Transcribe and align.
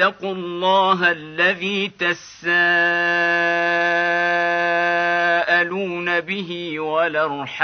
واتقوا 0.00 0.34
الله 0.34 1.10
الذي 1.10 1.88
تساءلون 1.88 2.50
به 6.20 6.80
والأرحام. 6.80 7.60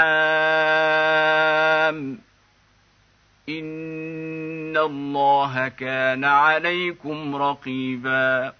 إن 3.49 4.77
الله 4.77 5.67
كان 5.67 6.23
عليكم 6.23 7.35
رقيبا. 7.35 8.53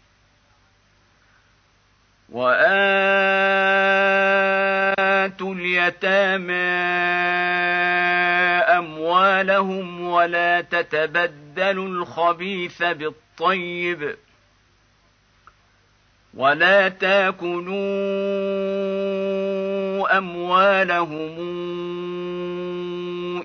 وآتوا 2.33 2.73
اليتامى 5.53 6.53
أموالهم 8.77 10.01
ولا 10.01 10.61
تتبدلوا 10.61 11.87
الخبيث 11.87 12.83
بالطيب 12.83 14.15
ولا 16.33 16.89
تاكلوا 16.89 17.77
أموالهم 20.17 21.37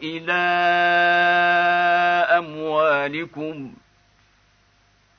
إلى 0.03 0.33
أموالكم 2.39 3.73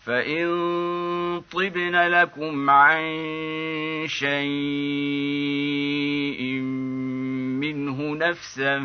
فان 0.00 1.40
طبن 1.52 1.96
لكم 1.96 2.70
عن 2.70 3.02
شيء 4.06 4.40
منه 7.60 8.14
نفسا 8.14 8.78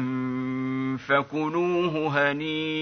فكلوه 1.07 2.07
هنيئا 2.31 2.75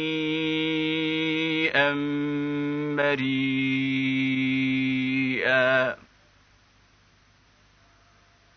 مريئا 4.64 5.96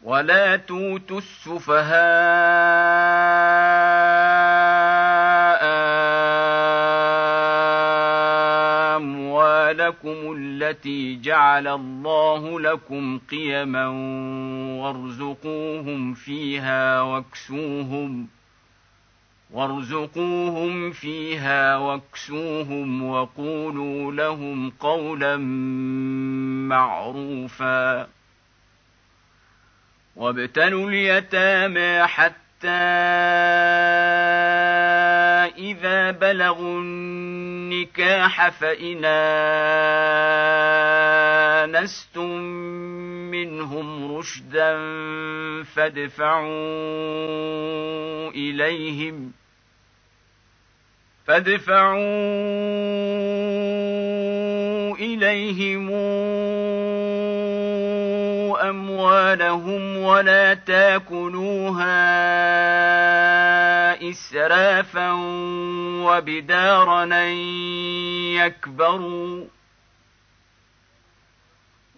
ولا 0.03 0.57
توتوا 0.57 1.19
السفهاء 1.19 1.97
اموالكم 10.07 10.37
التي 10.39 11.17
جعل 11.17 11.69
الله 11.69 12.61
لكم 12.61 13.19
قيما 13.31 13.87
وارزقوهم 14.81 16.15
فيها 16.15 17.01
واكسوهم 17.01 18.29
وارزقوهم 19.51 20.91
فيها 20.93 21.77
واكسوهم 21.77 23.03
وقولوا 23.03 24.13
لهم 24.13 24.71
قولا 24.71 25.37
معروفا. 26.69 28.09
وابتلوا 30.17 30.91
اليتامى 30.91 32.07
حتى 32.07 32.69
إذا 35.59 36.11
بلغوا 36.11 36.81
النكاح 37.77 38.49
فإن 38.49 39.05
آنستم 41.65 42.31
منهم 43.31 44.17
رشدا 44.17 44.73
فادفعوا 45.63 46.51
إليهم 48.31 49.33
فادفعوا 51.27 51.97
إليهم 54.97 55.91
أموالهم 58.69 59.97
ولا 59.97 60.55
تأكلوها 60.55 61.97
إسرافا 64.11 65.13
وبدارا 66.07 67.25
يكبروا 68.45 69.47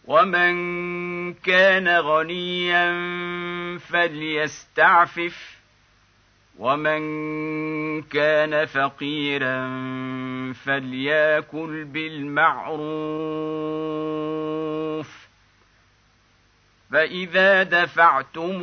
ومن 0.04 0.54
كان 1.34 1.88
غنيا 1.88 2.88
فليستعفف 3.78 5.58
ومن 6.58 7.02
كان 8.02 8.66
فقيرا 8.66 9.68
فليأكل 10.52 11.84
بالمعروف 11.84 13.28
فإذا 16.90 17.62
دفعتم 17.62 18.62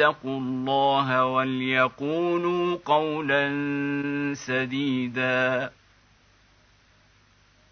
فليتقوا 0.00 0.38
الله 0.38 1.24
وليقولوا 1.24 2.76
قولا 2.84 3.50
سديدا. 4.34 5.70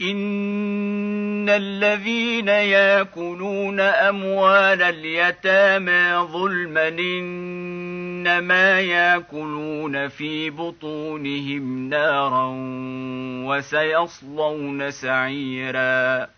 إن 0.01 1.49
الذين 1.49 2.49
ياكلون 2.49 3.81
أموال 3.81 4.83
اليتامى 4.83 6.29
ظلما 6.33 6.89
إنما 6.89 8.81
ياكلون 8.81 10.09
في 10.09 10.51
بطونهم 10.51 11.89
نارا 11.89 12.55
وسيصلون 13.47 14.91
سعيرا. 14.91 16.38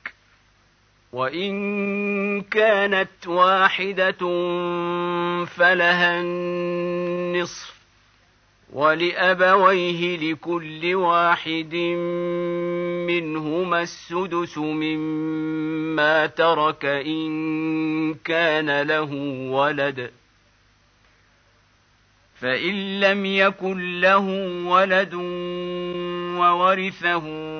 وان 1.13 2.41
كانت 2.41 3.27
واحدة 3.27 4.17
فلها 5.45 6.21
النصف 6.21 7.81
ولابويه 8.73 10.17
لكل 10.17 10.95
واحد 10.95 11.75
منهما 13.07 13.81
السدس 13.81 14.57
مما 14.57 16.25
ترك 16.25 16.85
ان 16.85 18.13
كان 18.13 18.81
له 18.81 19.13
ولد 19.51 20.11
فان 22.35 22.99
لم 22.99 23.25
يكن 23.25 24.01
له 24.01 24.25
ولد 24.65 25.13
وورثه 26.39 27.50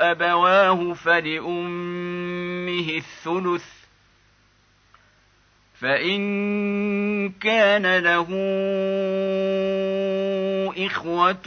أبواه 0.00 0.92
فلأمه 0.92 2.88
الثلث 2.96 3.64
فإن 5.80 6.20
كان 7.28 7.98
له 7.98 8.28
إخوة 10.86 11.46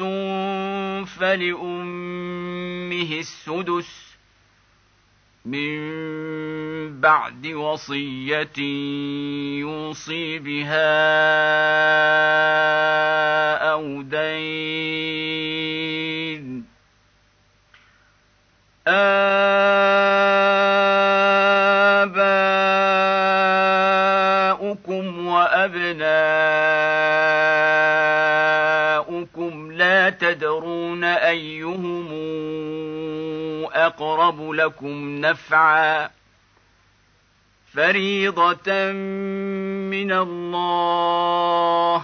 فلأمه 1.06 2.40
السدس 3.20 4.14
من 5.46 5.80
بعد 7.00 7.48
وصية 7.48 8.60
يوصي 9.60 10.40
بها 10.40 10.94
أو 13.72 14.02
دين 14.02 15.24
آباؤكم 18.88 20.48
وأبناؤكم 25.28 26.34
لا 29.72 30.10
تدرون 30.10 31.04
أيهم 31.04 32.14
أقرب 33.74 34.52
لكم 34.52 35.22
نفعا 35.22 36.10
فريضة 37.74 38.92
من 39.92 40.12
الله 40.12 42.04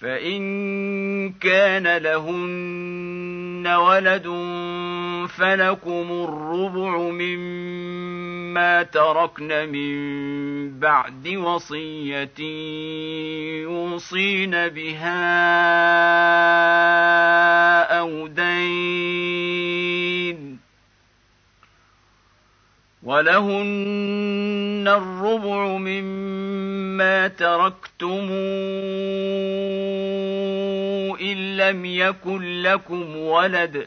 فان 0.00 1.32
كان 1.32 1.96
لهن 1.96 3.66
ولد 3.66 4.26
فلكم 5.28 6.26
الربع 6.28 6.98
مما 6.98 8.82
تركن 8.82 9.68
من 9.68 10.78
بعد 10.78 11.28
وصيه 11.28 12.40
يوصين 13.62 14.50
بها 14.50 15.20
أو 17.98 18.26
دين 18.26 19.30
ولهن 23.02 24.88
الربع 24.88 25.66
مما 25.66 27.28
تركتم 27.28 28.28
إن 31.20 31.56
لم 31.56 31.84
يكن 31.84 32.62
لكم 32.62 33.16
ولد 33.16 33.86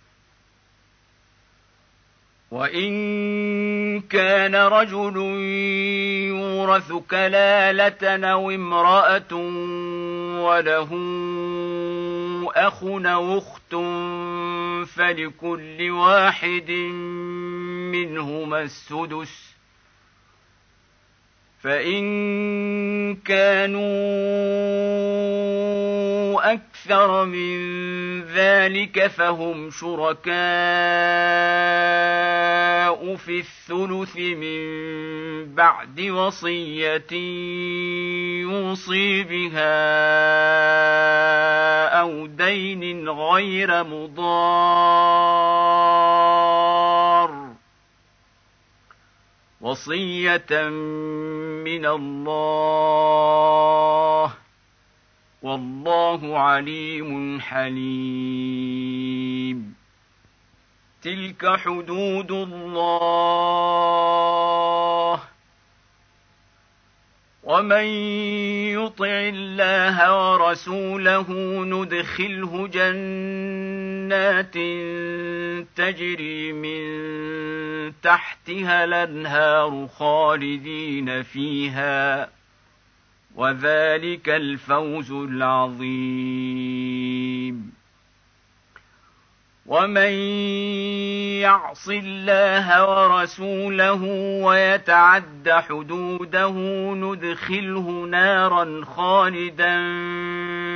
وان 2.51 4.01
كان 4.01 4.55
رجل 4.55 5.17
يورث 6.27 6.91
كلاله 6.91 8.27
أو 8.31 8.51
امراه 8.51 9.33
وله 10.43 10.89
اخ 12.55 12.83
أو 12.83 13.37
اخت 13.37 13.75
فلكل 14.95 15.91
واحد 15.91 16.71
منهما 17.91 18.61
السدس 18.61 19.55
فان 21.59 23.15
كانوا 23.15 23.81
أكثر 26.41 27.25
من 27.25 28.21
ذلك 28.21 29.07
فهم 29.07 29.69
شركاء 29.69 30.31
في 33.15 33.39
الثلث 33.39 34.17
من 34.17 34.61
بعد 35.55 36.01
وصية 36.01 37.11
يوصي 38.41 39.23
بها 39.23 39.81
أو 42.01 42.25
دين 42.25 43.09
غير 43.09 43.83
مضار. 43.83 45.11
وصية 49.61 50.69
من 51.63 51.85
الله 51.85 52.91
والله 55.41 56.39
عليم 56.39 57.39
حليم. 57.39 58.61
تلك 61.01 61.55
حدود 61.57 62.31
الله. 62.31 63.61
ومن 67.43 67.85
يطع 68.77 69.05
الله 69.05 70.31
ورسوله 70.31 71.31
ندخله 71.65 72.67
جنات 72.67 74.53
تجري 75.75 76.53
من 76.53 76.81
تحتها 78.01 78.83
الأنهار 78.83 79.87
خالدين 79.87 81.23
فيها. 81.23 82.40
وذلك 83.35 84.29
الفوز 84.29 85.11
العظيم. 85.11 86.51
ومن 89.65 90.11
يعص 91.41 91.89
الله 91.89 92.89
ورسوله 92.89 94.03
ويتعد 94.43 95.49
حدوده 95.49 96.51
ندخله 96.93 98.07
نارا 98.11 98.85
خالدا 98.85 99.75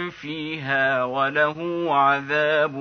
فيها 0.10 1.04
وله 1.04 1.88
عذاب 1.96 2.76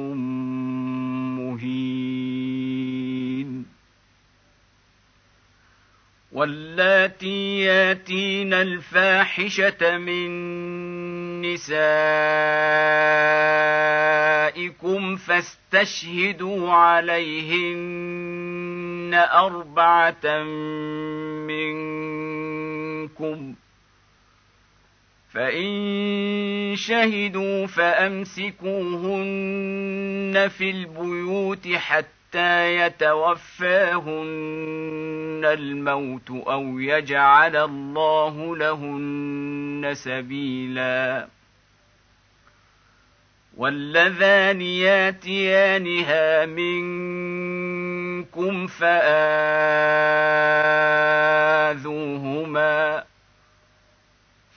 واللاتي 6.35 7.61
ياتين 7.61 8.55
الفاحشة 8.55 9.99
من 9.99 10.31
نسائكم 11.43 11.87
فاستشهدوا 15.17 16.71
عليهن 16.73 18.35
أربعة 19.15 20.43
منكم. 23.07 23.55
فإن 25.35 26.77
شهدوا 26.77 27.67
فأمسكوهن 27.67 28.79
في 30.59 30.71
البيوت 30.71 31.69
حتى 31.69 32.15
حتى 32.35 32.77
يتوفاهن 32.77 34.21
الموت 35.45 36.31
أو 36.31 36.79
يجعل 36.79 37.57
الله 37.57 38.57
لهن 38.57 39.91
سبيلا. 39.95 41.29
واللذان 43.57 44.61
ياتيانها 44.61 46.47
منكم 46.47 47.87
فآذوهما. 48.67 49.15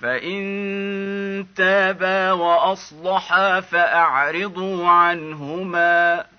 فإن 0.02 1.46
تابا 1.56 2.32
وأصلحا 2.32 3.60
فأعرضوا 3.60 4.88
عنهما. 4.88 6.37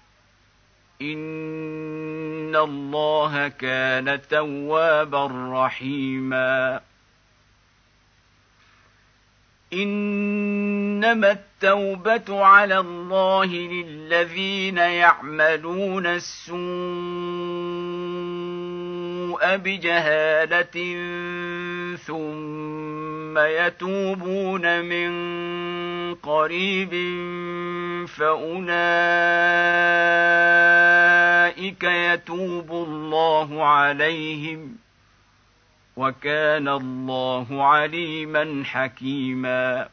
ان 1.03 2.57
الله 2.57 3.49
كان 3.49 4.21
توابا 4.31 5.27
رحيما 5.53 6.81
انما 9.73 11.31
التوبه 11.31 12.45
على 12.45 12.79
الله 12.79 13.47
للذين 13.47 14.79
يعملون 14.79 16.07
السوء 16.07 16.59
بجهاله 19.57 20.95
ثم 21.97 23.39
يتوبون 23.39 24.85
من 24.85 25.11
قريب 26.15 26.91
فأولئك 28.07 28.65
يتوب 31.85 32.71
الله 32.71 33.65
عليهم 33.67 34.77
وكان 35.97 36.69
الله 36.69 37.65
عليما 37.65 38.63
حكيما. 38.65 39.89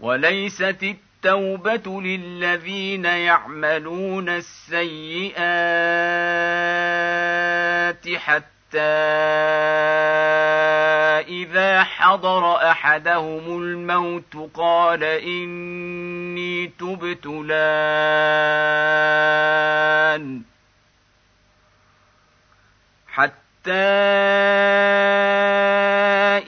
وليست 0.00 0.82
التوبة 0.82 2.02
للذين 2.02 3.04
يعملون 3.04 4.28
السيئات 4.28 5.38
حتى 8.16 8.57
إذا 11.28 11.82
حضر 11.84 12.70
أحدهم 12.70 13.62
الموت 13.62 14.50
قال 14.54 15.04
إني 15.04 16.66
تبت 16.66 17.26
الآن 17.26 18.58
حتى 23.06 23.38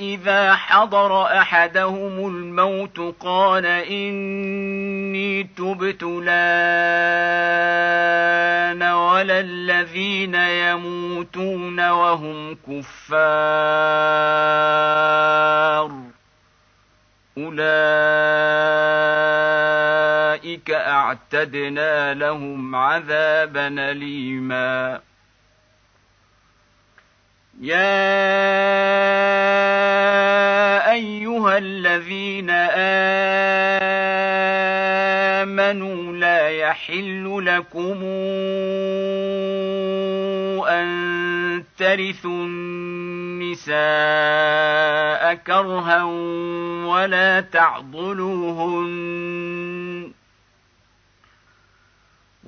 إذا 0.01 0.55
حضر 0.55 1.27
أحدهم 1.27 2.27
الموت 2.27 3.15
قال 3.21 3.67
إني 3.67 5.43
تبت 5.43 6.03
الآن 6.03 6.31
ولا 8.83 9.41
الذين 9.41 10.35
يموتون 10.35 11.91
وهم 11.91 12.55
كفار. 12.55 12.91
أولئك 17.39 17.61
أعتدنا 20.71 22.15
لهم 22.15 22.75
عذابا 22.75 23.67
أليماً. 23.91 25.10
يا 27.61 28.01
ايها 30.93 31.59
الذين 31.59 32.51
امنوا 35.41 36.13
لا 36.17 36.49
يحل 36.49 37.43
لكم 37.47 38.05
ان 40.69 41.11
ترثوا 41.79 42.45
النساء 42.45 43.75
كرها 45.35 46.05
ولا 46.85 47.41
تعضلوهن 47.41 48.91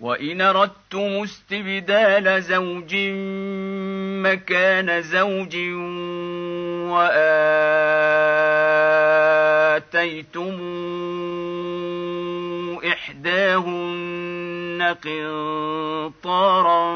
وان 0.00 0.40
اردتم 0.40 1.22
استبدال 1.22 2.42
زوج 2.42 2.96
مكان 4.24 5.02
زوج 5.02 5.56
واتيتم 6.90 7.40
إحداهن 12.84 14.96
قنطارا 15.04 16.90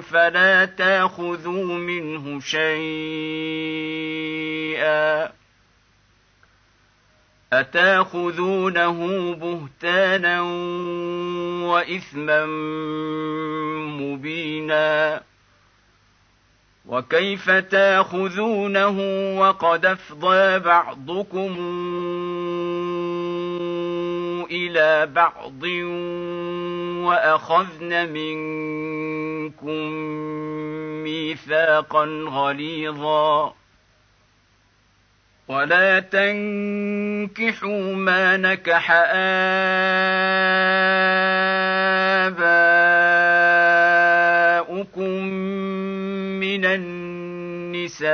فلا 0.00 0.64
تاخذوا 0.64 1.74
منه 1.74 2.40
شيئا 2.40 2.60
أتاخذونه 7.52 9.34
بهتانا 9.34 10.40
وإثما 11.66 12.46
مبينا 14.00 15.22
وكيف 16.86 17.50
تاخذونه 17.50 18.98
وقد 19.40 19.86
أفضى 19.86 20.58
بعضكم 20.58 21.56
إلى 24.50 25.06
بعض 25.06 25.62
وأخذن 27.06 28.12
منكم 28.12 29.92
ميثاقا 31.02 32.04
غليظا 32.28 33.54
ولا 35.50 36.00
تنكحوا 36.00 37.94
ما 37.94 38.36
نكح 38.36 38.90
آباؤكم 44.70 45.24
من 46.38 46.64
النساء 46.64 48.10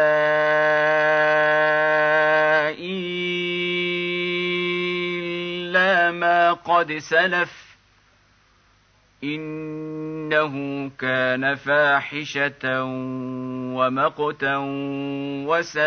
إلا 5.60 6.10
ما 6.10 6.52
قد 6.52 6.98
سلف 6.98 7.65
إنه 9.34 10.54
كان 10.98 11.54
فاحشة 11.54 12.84
ومقتا 13.74 14.56
وساء 15.46 15.86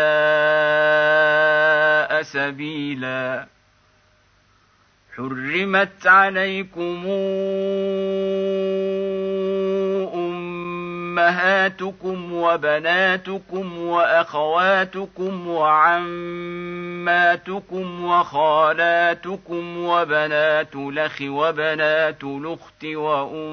سبيلا. 2.22 3.46
حرمت 5.16 6.06
عليكم 6.06 7.06
أمهاتكم 11.10 12.32
وبناتكم 12.32 13.78
وأخواتكم 13.78 15.48
وعماتكم 15.48 16.04
وخالاتكم 18.04 19.84
وبنات 19.84 20.74
الأخ 20.76 21.22
وبنات 21.22 22.24
الأخت 22.24 22.84
وأمهاتكم 22.84 23.46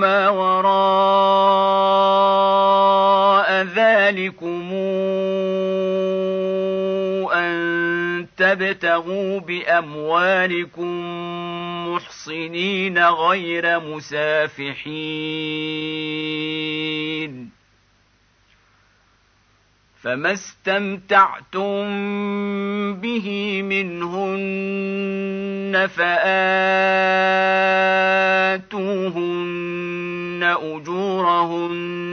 ما 0.00 0.28
وراء 0.28 0.68
ذلكم 3.62 4.72
أن 7.34 8.26
تبتغوا 8.36 9.40
بأموالكم 9.40 10.88
محصنين 11.88 12.98
غير 12.98 13.80
مسافحين. 13.80 15.18
فما 20.02 20.32
استمتعتم 20.32 21.84
به 22.94 23.62
منهن 23.62 24.78
فآتوهن 25.86 26.18
اجورهن 30.42 32.12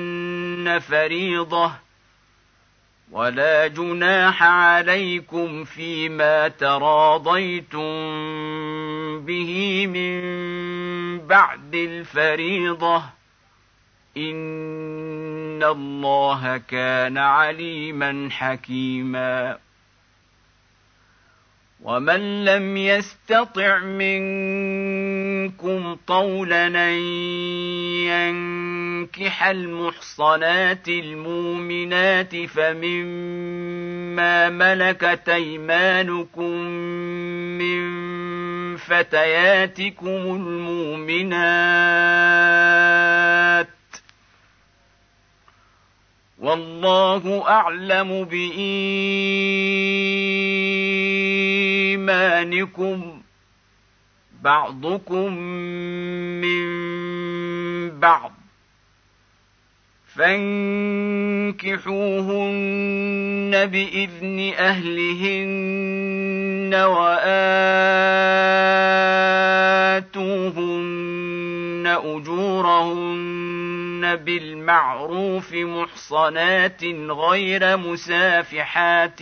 فريضه 0.79 1.71
ولا 3.11 3.67
جناح 3.67 4.43
عليكم 4.43 5.63
فيما 5.63 6.47
تراضيتم 6.47 7.79
به 9.25 9.88
من 9.88 10.21
بعد 11.27 11.75
الفريضه 11.75 13.03
ان 14.17 15.63
الله 15.63 16.57
كان 16.57 17.17
عليما 17.17 18.29
حكيما 18.31 19.57
ومن 21.83 22.45
لم 22.45 22.77
يستطع 22.77 23.79
منكم 23.79 25.14
طولا 26.08 26.67
أن 26.67 26.99
ينكح 28.08 29.43
المحصنات 29.47 30.88
المؤمنات 30.88 32.36
فمما 32.45 33.69
ملكت 34.49 35.29
أيمانكم 35.29 36.51
من 37.58 37.86
فتياتكم 38.77 40.08
المؤمنات 40.36 41.86
والله 46.39 47.49
أعلم 47.49 48.25
بإيمانكم 52.05 53.24
بعضكم 54.45 55.34
من 56.41 56.65
بعض 57.99 58.31
فانكحوهن 60.15 61.55
بإذن 63.65 64.53
أهلهن 64.58 66.73
وآتوهن 66.73 67.25
واشهدن 71.85 73.35
بالمعروف 74.15 75.53
محصنات 75.53 76.83
غير 77.09 77.77
مسافحات 77.77 79.21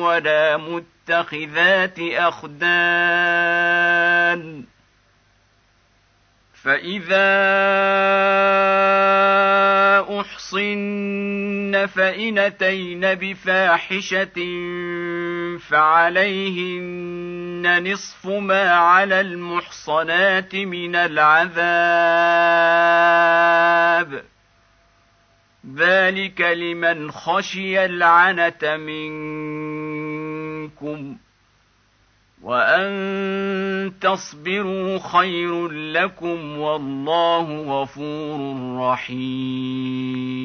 ولا 0.00 0.56
متخذات 0.56 1.98
أخدان. 1.98 2.64
فإذا 6.64 7.34
أحصن 10.20 11.86
فإن 11.86 12.38
اتين 12.38 13.00
بفاحشة 13.00 14.38
فعليهن 15.68 17.33
نصف 17.66 18.26
ما 18.26 18.70
على 18.70 19.20
المحصنات 19.20 20.54
من 20.54 20.96
العذاب 20.96 21.54
ذلك 25.76 26.40
لمن 26.40 27.10
خشي 27.10 27.84
العنت 27.84 28.64
منكم 28.64 30.06
وان 32.42 33.92
تصبروا 34.00 34.98
خير 34.98 35.68
لكم 35.68 36.58
والله 36.58 37.62
غفور 37.62 38.40
رحيم 38.80 40.44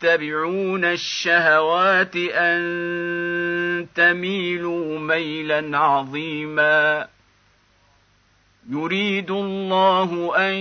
تتبعون 0.00 0.84
الشهوات 0.84 2.16
أن 2.16 3.86
تميلوا 3.94 4.98
ميلا 4.98 5.78
عظيما. 5.78 7.08
يريد 8.70 9.30
الله 9.30 10.36
أن 10.36 10.54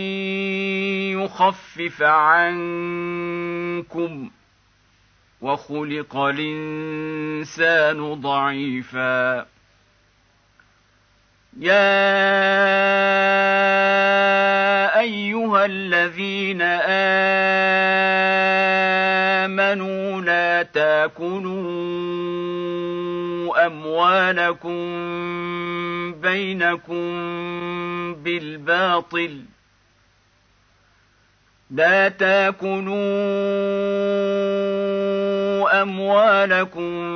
يخفف 1.22 2.02
عنكم 2.02 3.12
وخلق 5.42 6.16
الإنسان 6.16 8.14
ضعيفا. 8.14 9.46
يا 11.60 11.96
أيها 15.00 15.66
الذين 15.66 16.62
آمنوا 16.62 17.95
تاكلوا 20.62 22.46
أموالكم 23.66 24.82
بينكم 26.22 27.06
بالباطل. 28.14 29.42
لا 31.72 32.10
تاكلوا 32.10 32.96
أموالكم 35.82 37.16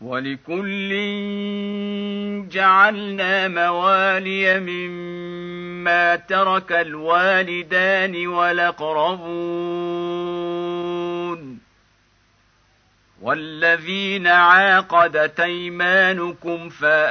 ولكل 0.00 0.90
جعلنا 2.48 3.48
موالي 3.48 4.60
مما 4.60 6.16
ترك 6.16 6.72
الوالدان 6.72 8.26
والأقربون. 8.26 9.70
والذين 13.22 14.26
عاقدت 14.26 15.40
أيمانكم 15.40 16.68
فآتوهم 16.68 17.08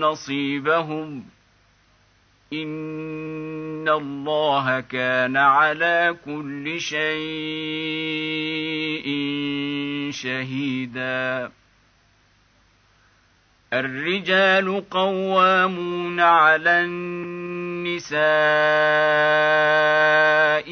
نصيبهم. 0.00 1.24
ان 2.52 3.88
الله 3.88 4.80
كان 4.80 5.36
على 5.36 6.16
كل 6.24 6.80
شيء 6.80 7.02
شهيدا. 10.10 11.50
الرجال 13.72 14.84
قوامون 14.90 16.20
على 16.20 16.84
النساء 17.92 18.22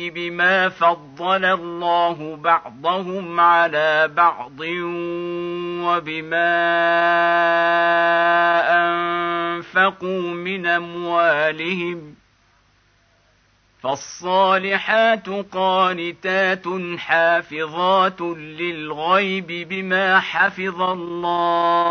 بما 0.08 0.68
فضل 0.68 1.44
الله 1.44 2.36
بعضهم 2.36 3.40
على 3.40 4.08
بعض 4.08 4.60
وبما 5.84 6.60
أنفقوا 8.76 10.22
من 10.22 10.66
أموالهم 10.66 12.14
فالصالحات 13.82 15.28
قانتات 15.28 16.64
حافظات 16.98 18.20
للغيب 18.20 19.68
بما 19.68 20.20
حفظ 20.20 20.82
الله 20.82 21.90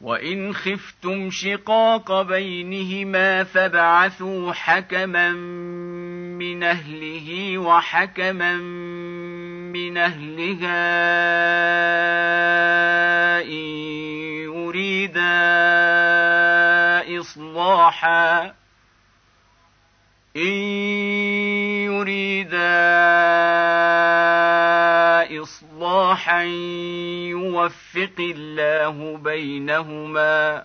وإن 0.00 0.54
خفتم 0.54 1.30
شقاق 1.30 2.22
بينهما 2.22 3.44
فابعثوا 3.44 4.52
حكما 4.52 5.30
من 6.40 6.62
أهله 6.62 7.58
وحكما 7.58 8.56
من 9.72 9.96
أهلها 9.98 10.80
إن 13.42 13.50
يريدا 14.48 15.20
إصلاحا 17.20 18.54
إن 20.36 20.52
يريدا 21.92 22.80
إصلاحا 26.10 26.42
يوفق 27.30 28.18
الله 28.18 29.16
بينهما 29.16 30.64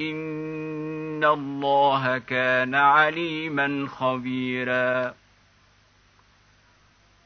إن 0.00 1.24
الله 1.24 2.18
كان 2.18 2.74
عليما 2.74 3.86
خبيرا 3.88 5.14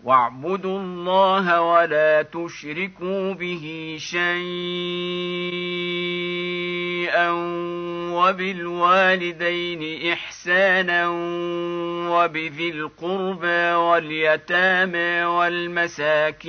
واعبدوا 0.05 0.81
الله 0.81 1.61
ولا 1.61 2.23
تشركوا 2.23 3.33
به 3.33 3.97
شيئا 3.99 4.29
وبالوالدين 8.13 10.13
إحسانا 10.13 11.09
وبذي 12.11 12.71
القربى 12.71 13.73
واليتامى 13.73 15.25
والمساكين 15.25 16.49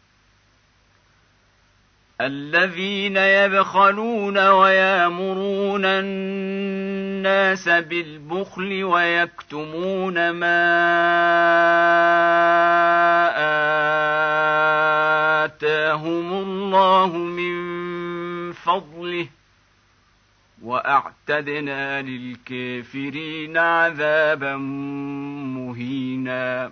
الذين 2.25 3.17
يبخلون 3.17 4.37
ويامرون 4.37 5.85
الناس 5.85 7.69
بالبخل 7.69 8.83
ويكتمون 8.83 10.29
ما 10.29 10.61
آتاهم 15.45 16.33
الله 16.33 17.17
من 17.17 17.53
فضله 18.53 19.27
وأعتدنا 20.61 22.01
للكافرين 22.01 23.57
عذابا 23.57 24.55
مهينا. 25.55 26.71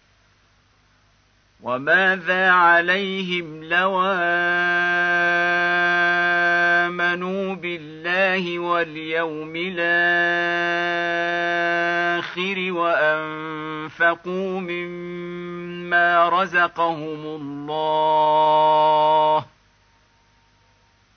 وماذا 1.61 2.51
عليهم 2.51 3.63
لو 3.63 4.01
آمنوا 6.89 7.55
بالله 7.55 8.59
واليوم 8.59 9.53
الآخر 9.55 9.81
وأنفقوا 12.73 14.59
مما 14.59 16.29
رزقهم 16.29 17.25
الله 17.25 17.85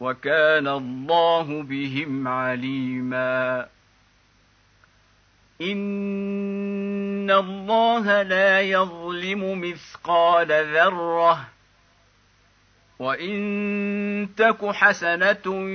وكان 0.00 0.68
الله 0.68 1.62
بهم 1.62 2.28
عليما 2.28 3.66
ان 5.60 7.30
الله 7.30 8.22
لا 8.22 8.60
يظلم 8.60 9.60
مثقال 9.60 10.48
ذره 10.48 11.48
وان 12.98 14.28
تك 14.36 14.66
حسنه 14.66 15.70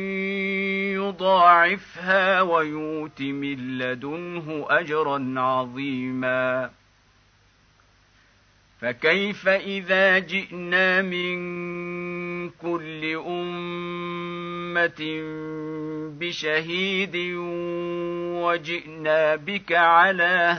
يضاعفها 0.93 2.41
ويؤت 2.41 3.21
من 3.21 3.77
لدنه 3.77 4.65
اجرا 4.69 5.33
عظيما 5.37 6.69
فكيف 8.81 9.47
اذا 9.47 10.19
جئنا 10.19 11.01
من 11.01 11.39
كل 12.47 13.15
امه 13.27 15.01
بشهيد 16.19 17.15
وجئنا 18.43 19.35
بك 19.35 19.71
على 19.71 20.55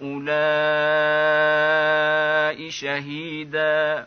هؤلاء 0.00 2.68
شهيدا 2.68 4.06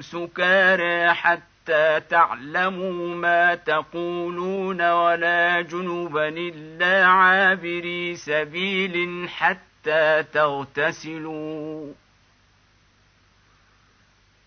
سكارى 0.00 1.14
حتى 1.14 2.00
تعلموا 2.00 3.14
ما 3.14 3.54
تقولون 3.54 4.90
ولا 4.90 5.60
جنبا 5.60 6.28
إلا 6.28 7.06
عابري 7.06 8.16
سبيل 8.16 9.28
حتى 9.28 10.22
تغتسلوا. 10.32 11.92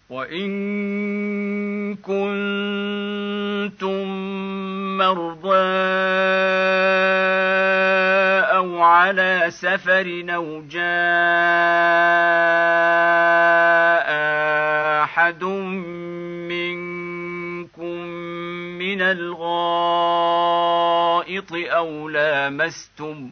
وإن 0.10 1.96
كنتم 1.96 2.88
مرضى 4.98 5.72
أو 8.56 8.82
على 8.82 9.46
سفر 9.50 10.26
أو 10.30 10.62
جاء 10.62 10.82
أحد 15.32 15.44
منكم 16.52 17.98
من 18.78 19.02
الغائط 19.02 19.52
أو 21.54 22.10
لامستم 22.10 23.32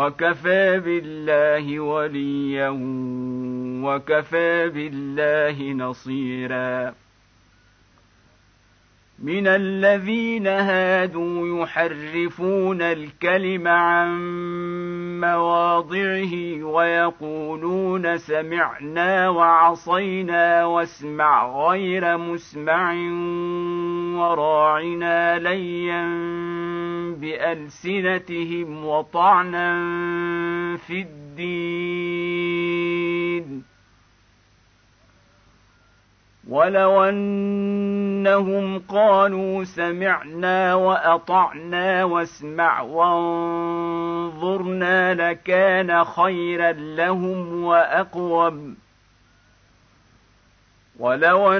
وكفى 0.00 0.80
بالله 0.80 1.80
وليا 1.80 2.68
وكفى 3.84 4.68
بالله 4.68 5.72
نصيرا. 5.72 6.94
من 9.22 9.46
الذين 9.46 10.46
هادوا 10.46 11.62
يحرفون 11.62 12.82
الكلم 12.82 13.68
عن 13.68 14.10
مواضعه 15.20 16.62
ويقولون 16.62 18.16
سمعنا 18.16 19.28
وعصينا 19.28 20.64
واسمع 20.64 21.66
غير 21.68 22.16
مسمع 22.16 22.92
وراعنا 24.16 25.38
ليا 25.38 26.04
بألسنتهم 27.14 28.84
وطعنا 28.84 29.76
في 30.76 31.00
الدين. 31.00 32.40
ولو 36.48 37.04
أنهم 37.04 38.78
قالوا 38.78 39.64
سمعنا 39.64 40.74
وأطعنا 40.74 42.04
واسمع 42.04 42.80
وانظرنا 42.80 44.34
لكان 45.14 46.04
خيرا 46.04 46.72
لهم 46.72 47.64
وأقوم. 47.64 48.76
ولو 50.98 51.52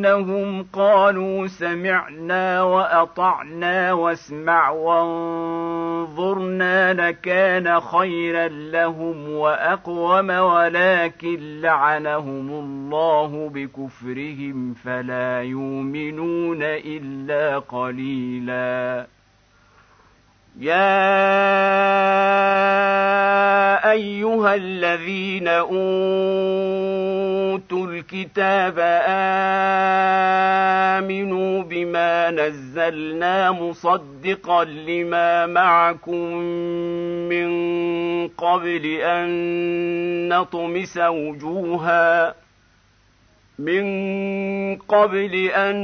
إنهم 0.00 0.66
قالوا 0.72 1.46
سمعنا 1.46 2.62
وأطعنا 2.62 3.92
واسمع 3.92 4.70
وانظرنا 4.70 6.22
لكان 6.92 7.80
خيرا 7.80 8.48
لهم 8.48 9.30
وأقوم 9.30 10.30
ولكن 10.30 11.60
لعنهم 11.60 12.50
الله 12.50 13.50
بكفرهم 13.54 14.74
فلا 14.74 15.42
يؤمنون 15.42 16.62
إلا 16.62 17.58
قليلا. 17.58 19.06
يا 20.58 21.10
أيها 23.90 24.54
الذين 24.54 25.48
أوتوا 25.48 27.29
الكتاب 27.72 28.74
آمنوا 30.98 31.62
بما 31.62 32.30
نزلنا 32.30 33.50
مصدقا 33.50 34.64
لما 34.64 35.46
معكم 35.46 36.34
من 37.28 37.48
قبل 38.28 38.86
أن 38.86 39.28
نطمس 40.28 40.98
وجوها 40.98 42.34
من 43.60 43.84
قبل 44.76 45.34
أن 45.54 45.76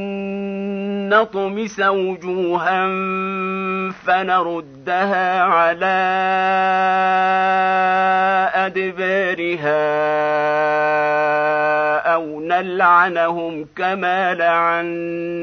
نطمس 1.08 1.80
وجوها 1.80 2.86
فنردها 3.90 5.42
على 5.42 5.96
أدبارها 8.54 9.86
أو 12.16 12.40
نلعنهم 12.40 13.66
كما 13.76 14.34
لعنا 14.34 15.36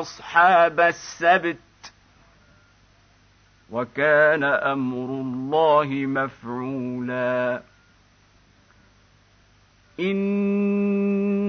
أصحاب 0.00 0.80
السبت 0.80 1.56
وكان 3.70 4.44
أمر 4.44 5.04
الله 5.04 5.88
مفعولا 5.90 7.62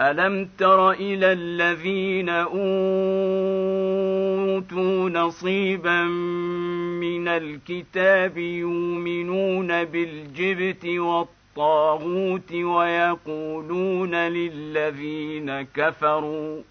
الم 0.00 0.48
تر 0.58 0.90
إلى 0.90 1.32
الذين 1.32 2.28
اوتوا 2.28 2.60
نصيبا 5.10 6.04
من 7.00 7.28
الكتاب 7.28 8.38
يؤمنون 8.38 9.84
بالجبت 9.84 10.84
والطاغوت 10.86 11.36
الطاغوت 11.56 12.52
ويقولون 12.52 14.14
للذين 14.14 15.62
كفروا 15.62 16.62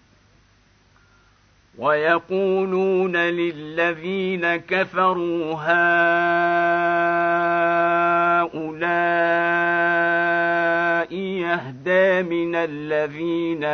ويقولون 1.78 3.16
للذين 3.16 4.56
كفروا 4.56 5.54
هؤلاء 5.54 6.06
يهدى 11.86 12.22
من 12.22 12.54
الذين 12.54 13.64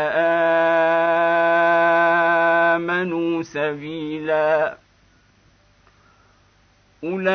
آمنوا 2.76 3.42
سبيلا. 3.42 4.76
أولئك 7.04 7.30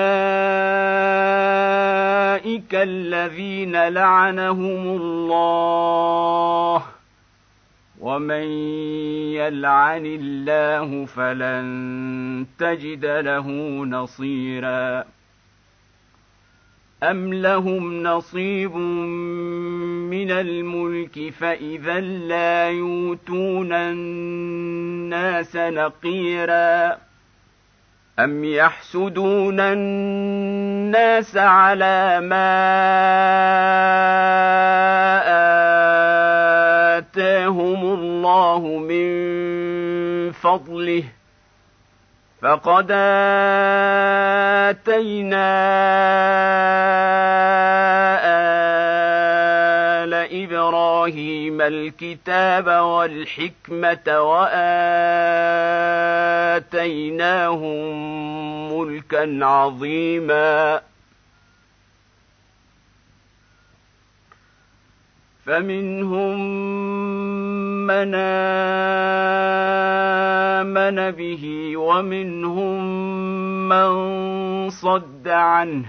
الذين 2.74 3.88
لعنهم 3.88 5.02
الله. 5.02 6.84
ومن 8.00 8.44
يلعن 9.34 10.06
الله 10.06 11.06
فلن 11.06 12.46
تجد 12.60 13.06
له 13.06 13.48
نصيرا. 13.86 15.17
أم 17.04 17.34
لهم 17.34 18.04
نصيب 18.04 18.76
من 18.76 20.32
الملك 20.32 21.34
فإذا 21.34 22.00
لا 22.00 22.70
يؤتون 22.70 23.74
الناس 23.74 25.56
نقيرا 25.56 26.98
أم 28.20 28.44
يحسدون 28.44 29.60
الناس 29.60 31.38
على 31.38 32.22
ما 32.22 32.58
آتاهم 36.98 37.94
الله 37.94 38.62
من 38.78 39.08
فضله 40.32 41.04
فقد 42.42 42.92
آتينا 44.70 45.48
آل 50.04 50.14
إبراهيم 50.44 51.62
الكتاب 51.62 52.68
والحكمة 52.68 54.22
وآتيناهم 56.48 57.18
ملكا 58.80 59.46
عظيما 59.46 60.82
فمنهم 65.46 66.38
من 67.88 68.16
آمن 70.62 71.12
به 71.12 71.74
ومنهم 71.78 72.84
من 73.70 73.90
صد 74.70 75.28
عنه 75.28 75.86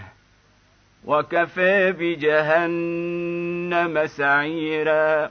وكفى 1.05 1.93
بجهنم 1.93 3.27
سعيرا 4.07 5.31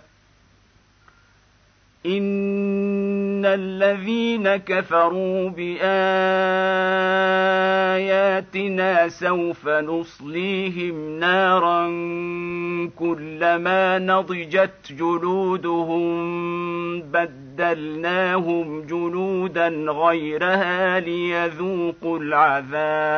ان 2.07 3.45
الذين 3.45 4.55
كفروا 4.55 5.49
باياتنا 5.49 5.77
سوف 9.07 9.67
نصليهم 9.67 11.19
نارا 11.19 11.87
كلما 12.95 13.99
نضجت 13.99 14.91
جلودهم 14.91 16.07
بدلناهم 17.01 18.81
جلودا 18.81 19.67
غيرها 19.87 20.99
ليذوقوا 20.99 22.19
العذاب 22.19 23.17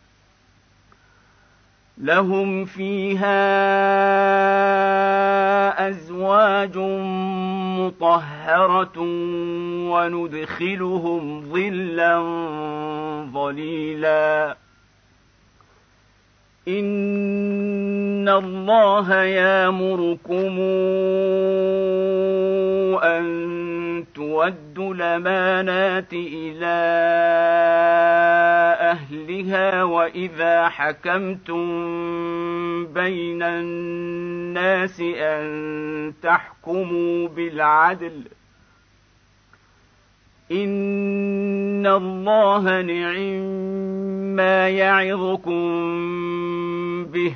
لهم 2.01 2.65
فيها 2.65 3.41
أزواج 5.89 6.77
مطهرة 7.77 8.99
وندخلهم 9.91 11.41
ظلا 11.41 12.19
ظليلا. 13.33 14.57
الله 18.31 19.23
يامركم 19.23 20.59
أن 23.03 24.05
تودوا 24.15 24.93
الأمانات 24.93 26.13
إلى 26.13 26.77
أهلها 28.91 29.83
وإذا 29.83 30.69
حكمتم 30.69 31.65
بين 32.85 33.43
الناس 33.43 35.01
أن 35.01 36.13
تحكموا 36.23 37.27
بالعدل. 37.27 38.23
إن 40.51 41.87
الله 41.87 42.81
نعم 42.81 43.41
ما 44.35 44.69
يعظكم 44.69 45.61
به. 47.05 47.35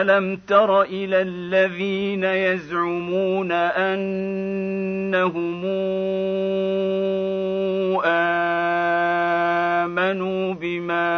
الم 0.00 0.36
تر 0.46 0.82
إلى 0.82 1.22
الذين 1.22 2.24
يزعمون 2.24 3.52
انهم 3.52 4.02
امنوا 9.84 10.54
بما 10.54 11.12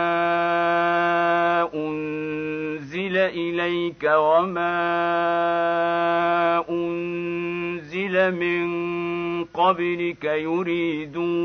انزل 1.75 3.17
اليك 3.17 4.05
وما 4.05 4.75
انزل 6.71 8.33
من 8.35 8.65
قبلك 9.45 10.25
يريدون 10.25 11.45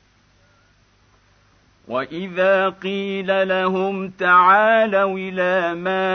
واذا 1.87 2.69
قيل 2.69 3.47
لهم 3.47 4.09
تعالوا 4.09 5.17
إلى 5.17 5.75
ما 5.75 6.11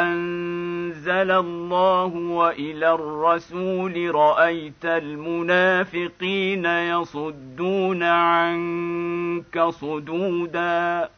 انزل 0.00 1.30
الله 1.30 2.14
والى 2.14 2.94
الرسول 2.94 4.14
رايت 4.14 4.84
المنافقين 4.84 6.66
يصدون 6.66 8.02
عنك 8.02 9.60
صدودا 9.68 11.08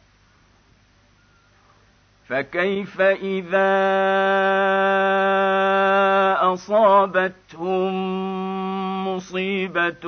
فكيف 2.27 3.01
اذا 3.01 3.75
اصابتهم 6.53 7.95
مصيبه 9.15 10.05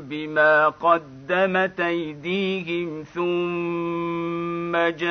بما 0.00 0.68
قدمت 0.68 1.80
ايديهم 1.80 3.02
ثم 3.14 4.76
جاءوك 4.76 5.08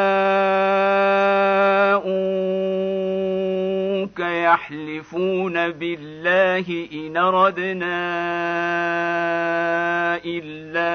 يحلفون 4.20 5.70
بالله 5.70 6.88
إن 6.92 7.16
أردنا 7.16 7.98
إلا 10.24 10.88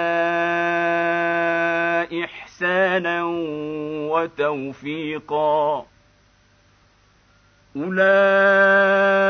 إحسانا 2.23 3.23
وتوفيقا. 4.11 5.85
أولئك 7.75 9.23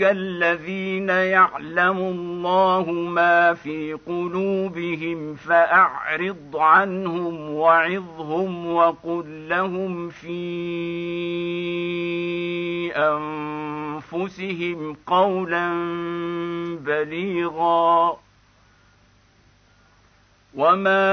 الذين 0.00 1.08
يعلم 1.08 1.98
الله 1.98 2.90
ما 2.92 3.54
في 3.54 3.92
قلوبهم 4.06 5.34
فأعرض 5.34 6.56
عنهم 6.56 7.50
وعظهم 7.50 8.66
وقل 8.74 9.48
لهم 9.48 10.08
في 10.08 10.36
أنفسهم 14.12 14.96
قولا 15.06 15.68
بليغا 16.80 18.18
وما 20.56 21.06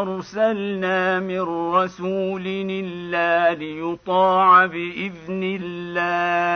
ارسلنا 0.00 1.20
من 1.20 1.40
رسول 1.74 2.46
الا 2.70 3.54
ليطاع 3.54 4.66
باذن 4.66 5.58
الله 5.62 6.48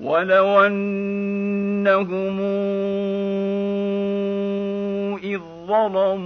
ولو 0.00 0.66
انهم 0.66 2.40
اذ 5.22 5.40
ظلموا 5.66 6.22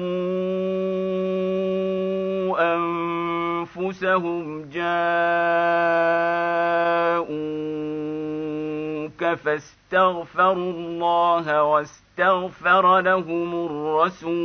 انفسهم 2.75 4.63
جاءوك 9.21 9.39
فاستغفروا 9.39 10.73
الله 10.73 11.63
واستغفروا 11.63 12.07
استغفر 12.17 13.01
لهم 13.01 13.67
الرسول. 13.67 14.37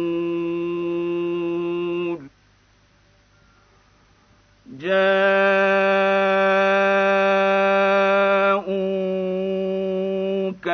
جاءوك 4.67 4.91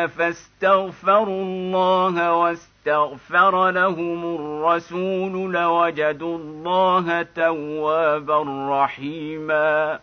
فاستغفروا 0.06 1.42
الله 1.42 2.34
واستغفر 2.34 3.70
لهم 3.70 4.36
الرسول 4.36 5.54
لوجدوا 5.54 6.38
الله 6.38 7.22
توابا 7.22 8.44
رحيما. 8.84 10.00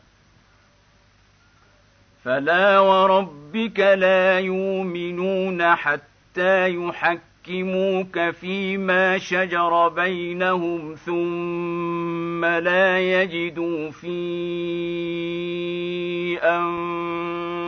فلا 2.25 2.81
وربك 2.81 3.81
لا 3.81 4.39
يؤمنون 4.41 5.75
حتى 5.75 6.75
يحكموك 6.75 8.31
فيما 8.31 9.19
شجر 9.19 9.89
بينهم 9.89 10.95
ثم 10.95 12.45
لا 12.45 13.01
يجدوا 13.01 13.91
في 13.91 14.15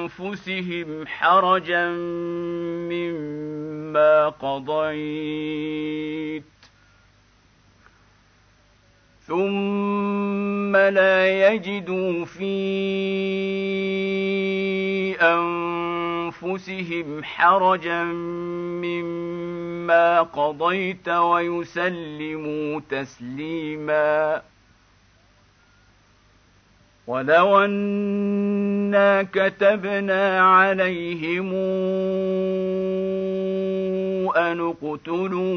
أنفسهم 0.08 1.06
حرجا 1.06 1.88
مما 2.90 4.28
قضيت. 4.28 5.76
ثم 9.26 10.76
لا 10.76 11.48
يجدوا 11.48 12.24
في 12.24 12.56
انفسهم 15.20 17.24
حرجا 17.24 18.04
مما 18.84 20.22
قضيت 20.22 21.08
ويسلموا 21.08 22.80
تسليما 22.90 24.42
ولو 27.06 27.64
انا 27.64 29.22
كتبنا 29.22 30.40
عليهم 30.40 31.52
ان 34.36 34.60
اقتلوا 34.60 35.56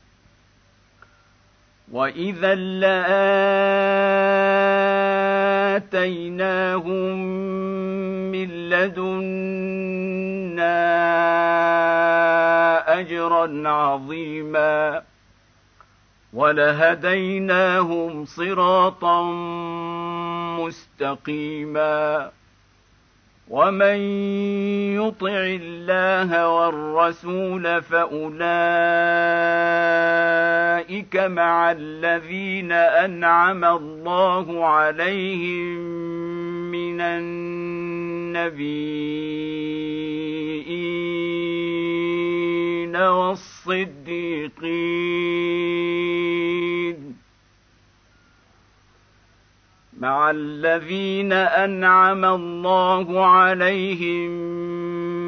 واذا 1.91 2.55
لاتيناهم 5.75 7.17
من 8.31 8.69
لدنا 8.69 9.81
اجرا 12.99 13.69
عظيما 13.69 15.01
ولهديناهم 16.33 18.25
صراطا 18.25 19.23
مستقيما 20.59 22.31
ومن 23.49 23.97
يطع 24.95 25.57
الله 25.61 26.49
والرسول 26.49 27.81
فاولئك 27.81 29.30
مع 31.15 31.71
الذين 31.71 32.71
أنعم 32.71 33.65
الله 33.65 34.65
عليهم 34.65 35.77
من 36.71 37.01
النبيين 37.01 37.71
والصديقين 42.95 44.61
مع 49.99 50.31
الذين 50.31 51.33
أنعم 51.33 52.25
الله 52.25 53.25
عليهم 53.25 54.31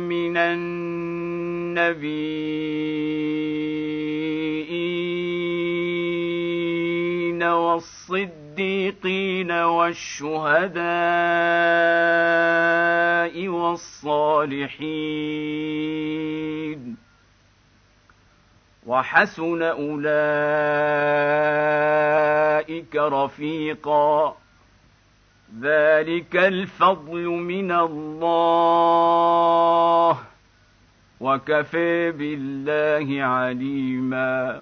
من 0.09 0.37
النبيين 0.37 2.33
والصديقين 7.51 9.51
والشهداء 9.51 10.83
والصالحين. 13.47 14.93
وحسن 18.85 19.61
أولئك 19.61 20.05
رفيقا. 22.95 24.35
ذلك 25.61 26.35
الفضل 26.35 27.25
من 27.25 27.71
الله. 27.71 29.13
وكفى 31.19 32.11
بالله 32.11 33.23
عليما. 33.23 34.61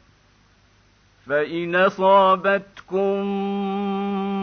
فان 1.31 1.75
اصابتكم 1.75 3.21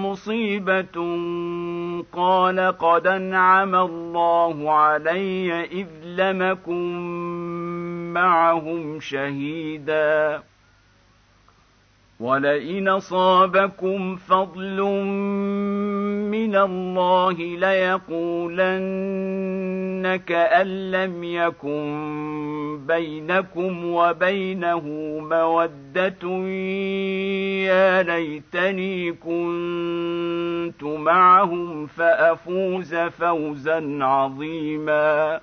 مصيبه 0.07 0.97
قال 2.13 2.61
قد 2.79 3.07
انعم 3.07 3.75
الله 3.75 4.73
علي 4.73 5.65
اذ 5.65 5.87
لمكم 6.05 6.83
معهم 8.15 9.01
شهيدا 9.01 10.43
ولئن 12.21 12.89
اصابكم 12.89 14.17
فضل 14.17 14.83
من 16.31 16.57
الله 16.57 17.33
ليقولن 17.33 19.09
كأن 20.17 20.91
لم 20.91 21.25
يكن 21.25 22.79
بينكم 22.87 23.85
وبينه 23.85 24.81
موده 25.21 26.29
يا 27.67 28.03
ليتني 28.03 29.13
كنت 29.13 30.83
معهم 30.83 31.87
فافوز 31.87 32.95
فوزا 32.95 33.99
عظيما 34.05 35.41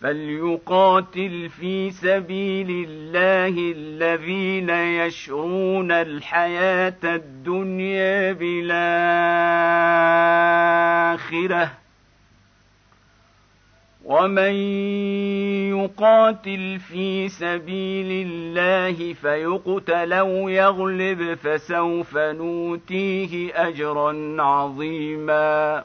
فليقاتل 0.00 1.48
في 1.48 1.90
سبيل 1.90 2.86
الله 2.88 3.72
الذين 3.76 4.70
يشرون 4.70 5.92
الحياة 5.92 6.98
الدنيا 7.04 8.32
بالاخره 8.32 8.66
ومن 14.04 14.54
يقاتل 15.74 16.78
في 16.78 17.28
سبيل 17.28 18.26
الله 18.26 19.12
فيقتل 19.12 20.12
أو 20.12 20.48
يغلب 20.48 21.34
فسوف 21.34 22.16
نوتيه 22.16 23.52
اجرا 23.68 24.42
عظيما 24.42 25.84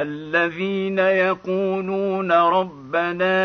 الذين 0.00 0.98
يقولون 0.98 2.32
ربنا 2.32 3.36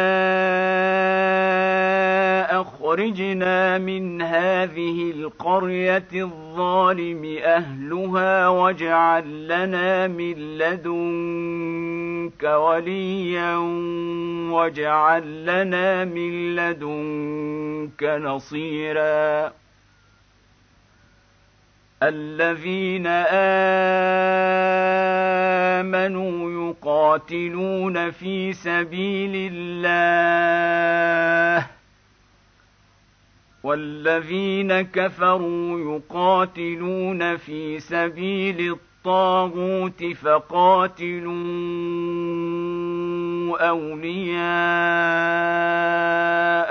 أخرجنا 2.62 3.78
من 3.78 4.22
هذه 4.22 5.12
القرية 5.12 6.08
الظالم 6.14 7.38
أهلها 7.44 8.48
واجعل 8.48 9.48
لنا 9.48 10.08
من 10.08 10.58
لدنك 10.58 12.44
وليا 12.44 13.56
واجعل 14.52 15.46
لنا 15.46 16.06
من 16.06 16.56
لدنك 16.56 18.04
نصيرا. 18.04 19.54
الذين 22.04 23.08
امنوا 25.80 26.70
يقاتلون 26.70 28.12
في 28.12 28.54
سبيل 28.54 29.52
الله 29.54 31.68
والذين 33.64 34.82
كفروا 34.82 35.80
يقاتلون 35.80 37.38
في 37.38 37.80
سبيل 37.80 38.72
الطاغوت 38.72 40.04
فقاتلوا 40.04 41.36
اولياء 43.70 44.46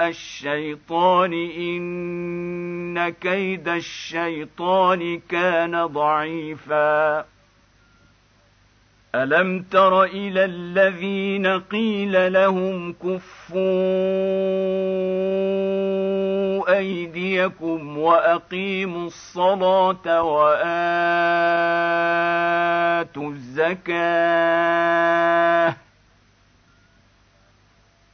الشيطان 0.08 1.32
ان 1.32 3.08
كيد 3.08 3.68
الشيطان 3.68 5.20
كان 5.28 5.86
ضعيفا 5.86 7.24
الم 9.14 9.62
تر 9.62 10.04
إلى 10.04 10.44
الذين 10.44 11.46
قيل 11.46 12.32
لهم 12.32 12.92
كفوا 12.92 13.54
ايديكم 16.78 17.98
واقيموا 17.98 19.06
الصلاه 19.06 20.22
واتوا 20.22 20.50
الزكاه 23.30 24.94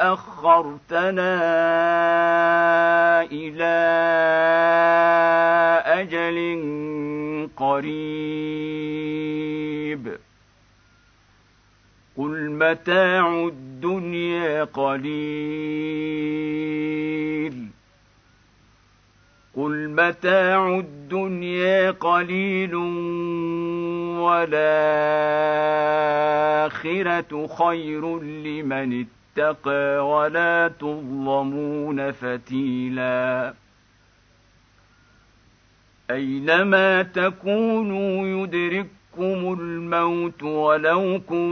اخرتنا 0.00 1.34
إلى 3.22 3.74
أجل 5.86 6.38
قريب 7.56 8.84
قل 12.16 12.50
متاع 12.50 13.44
الدنيا 13.46 14.64
قليل 14.64 15.64
قل 19.56 19.88
متاع 19.88 20.78
الدنيا 20.78 21.90
قليل 21.90 22.74
والآخرة 27.14 27.46
خير 27.46 28.18
لمن 28.20 29.00
اتقى 29.00 29.23
ولا 30.00 30.68
تظلمون 30.80 32.10
فتيلا. 32.10 33.54
أينما 36.10 37.02
تكونوا 37.02 38.26
يدرككم 38.26 39.56
الموت 39.60 40.42
ولو 40.42 41.20
كنتم 41.28 41.48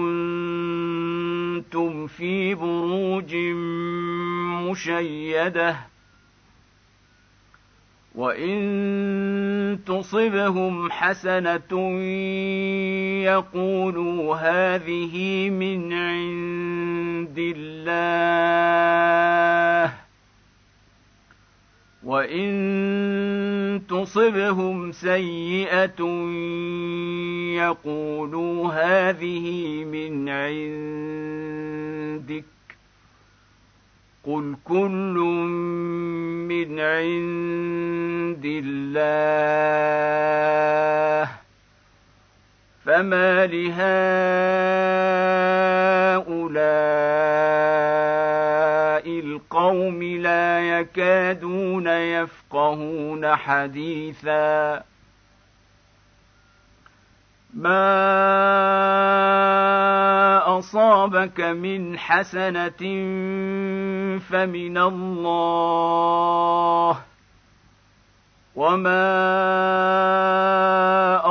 في 2.06 2.54
بروج 2.54 3.36
مشيدة 4.70 5.91
وان 8.14 9.78
تصبهم 9.86 10.90
حسنه 10.90 12.00
يقولوا 13.24 14.36
هذه 14.36 15.50
من 15.50 15.92
عند 15.92 17.38
الله 17.56 17.92
وان 22.04 23.82
تصبهم 23.88 24.92
سيئه 24.92 26.02
يقولوا 27.56 28.68
هذه 28.68 29.84
من 29.84 30.28
عندك 30.28 31.32
قل 34.24 34.56
كل 34.64 35.14
من 36.48 36.80
عند 36.80 38.44
الله 38.44 39.42
فما 42.84 43.46
لهؤلاء 43.46 43.82
القوم 49.20 50.02
لا 50.02 50.78
يكادون 50.78 51.86
يفقهون 51.86 53.36
حديثا 53.36 54.82
ما 57.54 57.92
اصابك 60.58 61.40
من 61.40 61.98
حسنه 61.98 62.82
فمن 64.18 64.78
الله 64.78 65.92
وما 68.56 69.12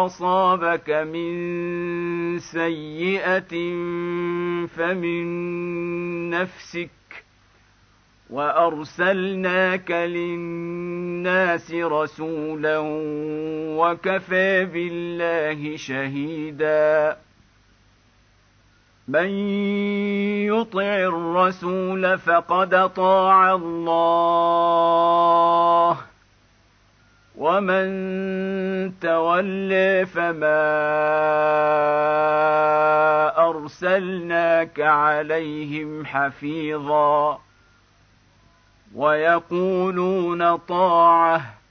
اصابك 0.06 0.90
من 0.90 2.40
سيئه 2.40 3.54
فمن 4.68 5.26
نفسك 6.30 7.01
وارسلناك 8.32 9.92
للناس 9.92 11.72
رسولا 11.74 12.78
وكفى 13.78 14.66
بالله 14.66 15.78
شهيدا 15.78 17.18
من 19.08 19.30
يطع 20.48 20.96
الرسول 20.96 22.18
فقد 22.18 22.94
طاع 22.94 23.54
الله 23.54 24.38
ومن 27.38 27.90
تولي 29.00 30.06
فما 30.06 30.62
ارسلناك 33.50 34.80
عليهم 34.80 36.06
حفيظا 36.06 37.40
ويقولون 38.96 40.56
طاعة. 40.56 41.62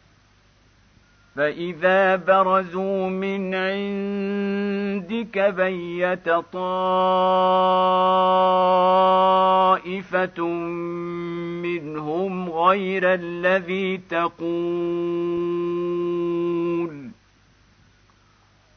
فإذا 1.36 2.16
برزوا 2.16 3.08
من 3.08 3.54
عندك 3.54 5.38
بيت 5.38 6.28
طائفة 6.52 6.64
منهم 11.62 12.50
غير 12.50 13.14
الذي 13.14 14.00
تقول. 14.10 14.40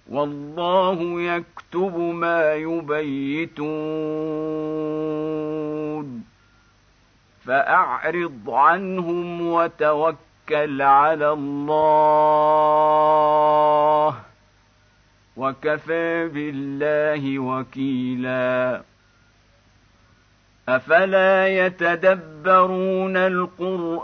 والله 0.10 1.22
يكتب 1.22 1.98
ما 1.98 2.54
يبيتون. 2.54 3.74
فأعرض 7.46 8.50
عنهم 8.50 9.48
وتوكل 9.48 10.82
على 10.82 11.32
الله 11.32 11.74
وكفى 15.38 16.28
بالله 16.28 17.40
وكيلا. 17.40 18.82
أفلا 20.70 21.48
يتدبرون 21.48 23.18
القرآن؟ 23.18 24.04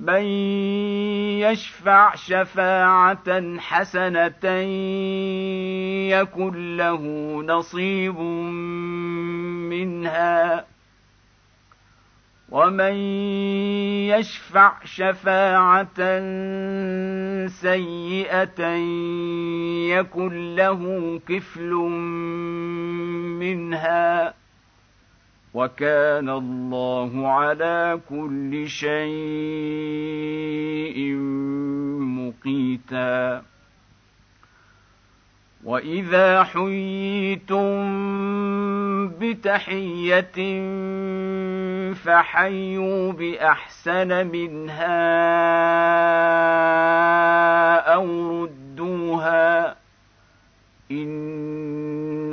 من 0.00 0.24
يشفع 1.44 2.14
شفاعه 2.14 3.58
حسنه 3.58 4.46
يكن 6.08 6.76
له 6.76 7.02
نصيب 7.42 8.18
منها. 9.70 10.64
ومن 12.50 12.94
يشفع 14.08 14.72
شفاعه 14.84 16.00
سيئه 17.46 18.66
يكن 19.88 20.54
له 20.54 21.20
كفل 21.28 21.72
منها. 23.40 24.34
وكان 25.54 26.28
الله 26.28 27.28
على 27.28 28.00
كل 28.08 28.68
شيء 28.68 29.00
مقيتا. 32.00 33.42
وإذا 35.64 36.44
حييتم 36.44 37.80
بتحية 39.08 40.32
فحيوا 41.94 43.12
بأحسن 43.12 44.26
منها 44.26 45.00
أو 47.94 48.30
ردوها 48.42 49.79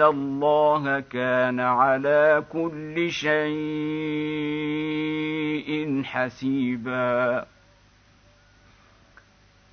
الله 0.02 1.00
كان 1.00 1.60
على 1.60 2.44
كل 2.54 3.12
شيء 3.12 3.38
حسيبا. 6.04 7.46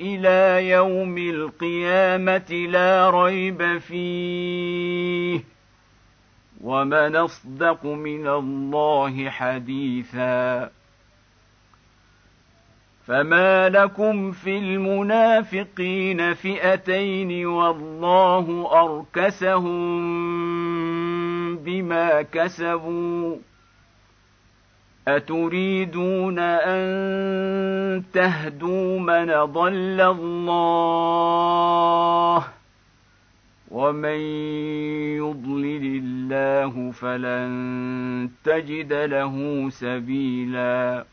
إلى 0.00 0.68
يوم 0.68 1.18
القيامه 1.18 2.66
لا 2.70 3.10
ريب 3.10 3.78
فيه. 3.78 5.51
ومن 6.62 7.16
أصدق 7.16 7.86
من 7.86 8.28
الله 8.28 9.30
حديثا 9.30 10.70
فما 13.06 13.68
لكم 13.68 14.32
في 14.32 14.58
المنافقين 14.58 16.34
فئتين 16.34 17.46
والله 17.46 18.70
أركسهم 18.82 19.82
بما 21.56 22.22
كسبوا 22.22 23.36
أتريدون 25.08 26.38
أن 26.38 28.02
تهدوا 28.12 28.98
من 28.98 29.44
ضل 29.44 30.00
الله 30.00 31.32
ومن 33.72 34.20
يضلل 35.16 36.02
الله 36.04 36.90
فلن 36.90 38.30
تجد 38.44 38.92
له 38.92 39.66
سبيلا 39.70 41.04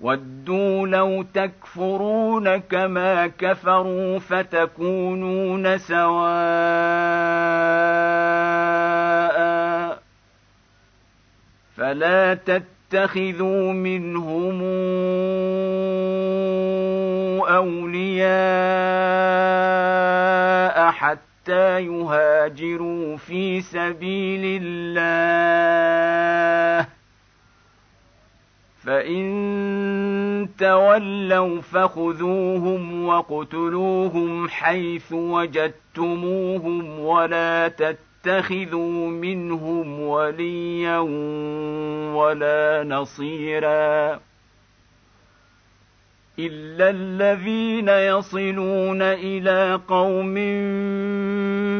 ودوا 0.00 0.86
لو 0.86 1.22
تكفرون 1.22 2.56
كما 2.56 3.26
كفروا 3.26 4.18
فتكونون 4.18 5.78
سواء 5.78 6.22
فلا 11.76 12.34
تتخذوا 12.34 13.72
منهم 13.72 14.62
اولياء 17.48 19.41
حتى 21.42 21.86
يهاجروا 21.86 23.16
في 23.16 23.60
سبيل 23.60 24.62
الله 24.62 25.26
فان 28.84 30.48
تولوا 30.58 31.60
فخذوهم 31.60 33.04
واقتلوهم 33.06 34.48
حيث 34.48 35.12
وجدتموهم 35.12 37.00
ولا 37.00 37.68
تتخذوا 37.68 39.08
منهم 39.08 40.00
وليا 40.00 40.98
ولا 42.14 42.84
نصيرا 42.86 44.20
الا 46.38 46.90
الذين 46.90 47.88
يصلون 47.88 49.02
إلى 49.02 49.80
قوم 49.88 50.34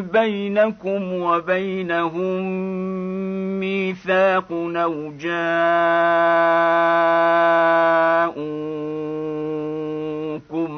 بينكم 0.02 1.12
وبينهم 1.12 2.42
ميثاق 3.60 4.52
أو 4.52 5.12
جاءوكم 5.12 5.52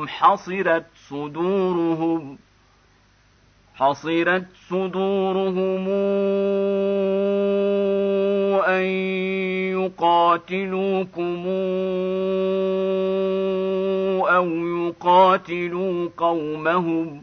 حصرت 0.08 0.86
صدورهم 1.08 2.38
حصرت 3.74 4.46
صدورهم 4.68 5.88
ان 8.68 8.84
يقاتلوكم 9.74 11.44
أو 14.28 14.46
يقاتلوا 14.46 16.08
قومهم 16.16 17.22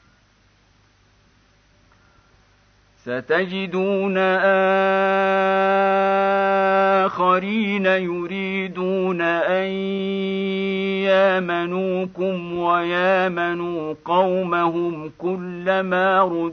ستجدون 3.03 4.17
آخرين 7.05 7.85
يريدون 7.85 9.21
أن 9.21 9.67
يامنوكم 11.09 12.53
ويامنوا 12.53 13.95
قومهم 14.05 15.11
كلما 15.17 16.21
ردوا 16.23 16.51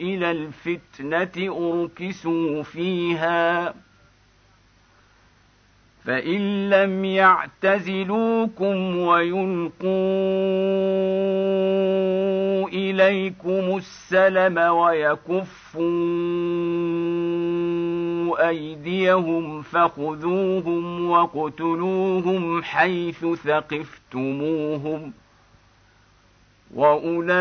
إلى 0.00 0.30
الفتنة 0.30 1.56
أركسوا 1.56 2.62
فيها 2.62 3.74
فإن 6.04 6.70
لم 6.70 7.04
يعتزلوكم 7.04 8.96
ويلقوا 8.96 9.86
إليكم 12.66 13.76
السلم 13.76 14.58
ويكفوا 14.58 15.86
أيديهم 18.48 19.62
فخذوهم 19.62 21.10
واقتلوهم 21.10 22.62
حيث 22.62 23.26
ثقفتموهم 23.26 25.12
وأولئكم 26.74 27.36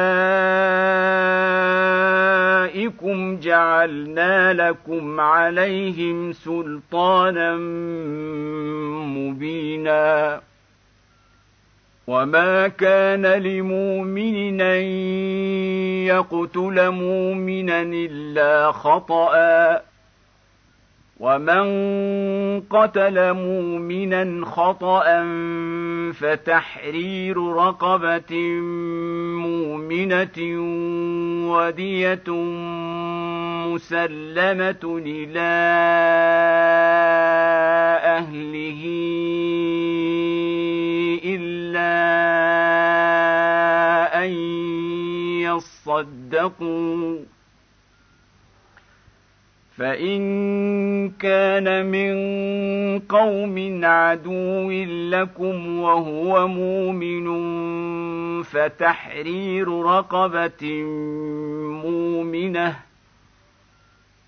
جعلنا 3.40 4.54
لكم 4.54 5.20
عليهم 5.20 6.34
سلطانا 6.34 7.56
مبينا 9.18 10.42
وما 12.08 12.68
كان 12.68 13.26
لمؤمن 13.26 14.62
ان 14.62 14.84
يقتل 16.06 16.90
مؤمنا 16.90 17.82
الا 17.82 18.72
خطأ 18.72 19.82
ومن 21.20 21.66
قتل 22.62 23.34
مؤمنا 23.34 24.46
خطأ 24.46 25.04
فتحرير 26.14 27.38
رقبة 27.38 28.36
مؤمنة 29.48 30.40
ودية 31.52 32.32
مسلمة 33.74 35.02
إلى 35.06 35.52
أهله 38.04 38.82
يصدقوا 45.56 47.20
فإن 49.78 51.10
كان 51.10 51.86
من 51.86 52.16
قوم 53.00 53.86
عدو 53.86 54.72
لكم 55.12 55.80
وهو 55.80 56.48
مؤمن 56.48 57.26
فتحرير 58.44 59.82
رقبة 59.82 60.84
مؤمنة 61.84 62.80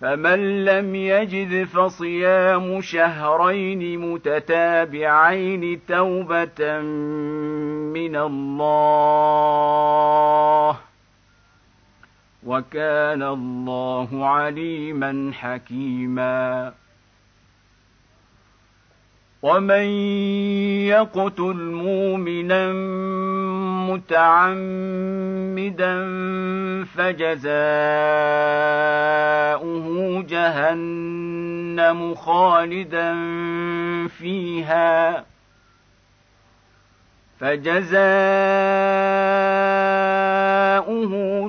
فمن 0.00 0.64
لم 0.64 0.94
يجد 0.94 1.64
فصيام 1.64 2.80
شهرين 2.80 4.00
متتابعين 4.00 5.80
توبة 5.88 6.80
من 7.96 8.16
الله 8.16 9.56
وكان 12.46 13.22
الله 13.22 14.26
عليما 14.26 15.30
حكيما 15.32 16.72
ومن 19.46 19.86
يقتل 20.90 21.56
مؤمنا 21.56 22.72
متعمدا 23.90 25.06
فجزاؤه 26.84 27.46
جهنم 30.28 32.14
خالدا 32.14 33.14
فيها 34.08 35.24
فجزاؤه 37.40 38.06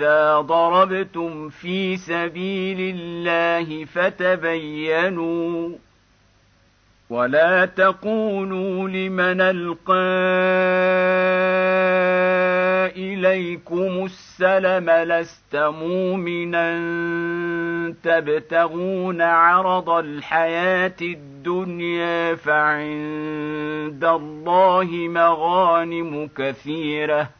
اذا 0.00 0.40
ضربتم 0.40 1.48
في 1.48 1.96
سبيل 1.96 2.96
الله 2.96 3.84
فتبينوا 3.84 5.70
ولا 7.10 7.64
تقولوا 7.64 8.88
لمن 8.88 9.40
القى 9.40 9.94
اليكم 12.96 14.04
السلم 14.04 14.90
لست 14.90 15.56
مؤمنا 15.56 16.70
تبتغون 18.02 19.22
عرض 19.22 19.90
الحياة 19.90 20.96
الدنيا 21.02 22.34
فعند 22.34 24.04
الله 24.04 24.88
مغانم 24.92 26.28
كثيره 26.36 27.39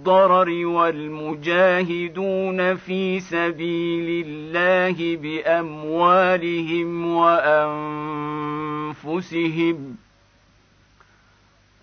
الضرر 0.00 0.66
والمجاهدون 0.66 2.76
في 2.76 3.20
سبيل 3.20 4.26
الله 4.26 5.16
بأموالهم 5.16 6.88
وأنفسهم. 8.96 9.96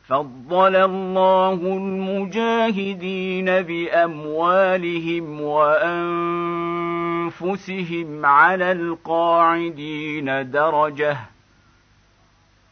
فضل 0.08 0.76
الله 0.76 1.54
المجاهدين 1.54 3.46
بأموالهم 3.46 5.42
وأنفسهم 5.42 5.86
على 8.26 8.72
القاعدين 8.72 10.52
درجة. 10.52 11.18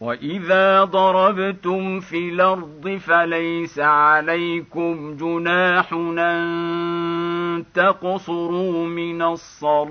واذا 0.00 0.84
ضربتم 0.84 2.00
في 2.00 2.28
الأرض 2.28 2.88
فليس 2.88 3.78
عليكم 3.78 5.16
جناح 5.16 5.92
ان 5.92 7.64
تقصروا 7.74 8.86
من 8.86 9.22
الصلاه 9.22 9.86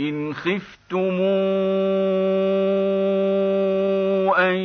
ان 0.00 0.34
خفتم 0.34 1.20
ان 4.38 4.56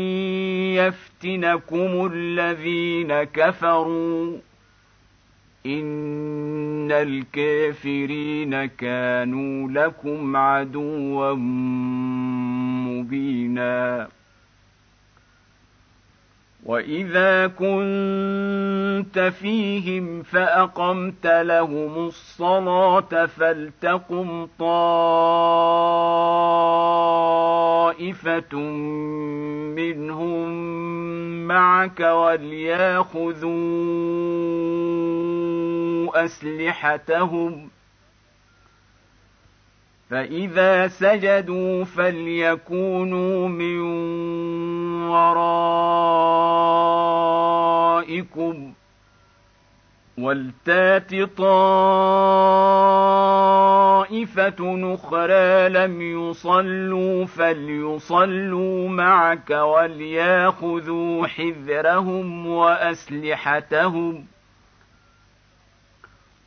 يفتنكم 0.76 2.10
الذين 2.14 3.24
كفروا 3.24 4.38
ان 5.66 6.92
الكافرين 6.92 8.66
كانوا 8.66 9.70
لكم 9.72 10.36
عدوا 10.36 11.34
مبينا 12.88 14.08
واذا 16.66 17.48
كنت 17.48 19.20
فيهم 19.40 20.24
فاقمت 20.24 21.28
لهم 21.28 22.08
الصلاه 22.08 23.26
فلتقم 23.26 24.48
طائفه 24.60 24.70
منهم 29.76 30.50
معك 31.48 32.02
أسلحتهم. 36.14 37.70
فإذا 40.10 40.88
سجدوا 40.88 41.84
فليكونوا 41.84 43.48
من 43.48 43.80
ورائكم. 45.10 45.54
ولتات 50.18 51.16
طائفة 51.38 52.14
أخرى 54.94 55.70
لم 55.70 56.02
يصلوا 56.02 57.26
فليصلوا 57.26 58.90
معك 58.90 59.50
وليأخذوا 59.50 61.28
حذرهم 61.28 62.48
وأسلحتهم 62.48 64.26
ۖ. 64.30 64.33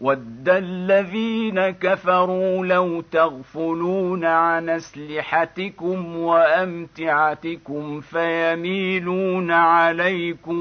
ود 0.01 0.49
الذين 0.49 1.71
كفروا 1.71 2.67
لو 2.67 3.01
تغفلون 3.01 4.25
عن 4.25 4.69
اسلحتكم 4.69 6.17
وامتعتكم 6.17 8.01
فيميلون 8.01 9.51
عليكم 9.51 10.57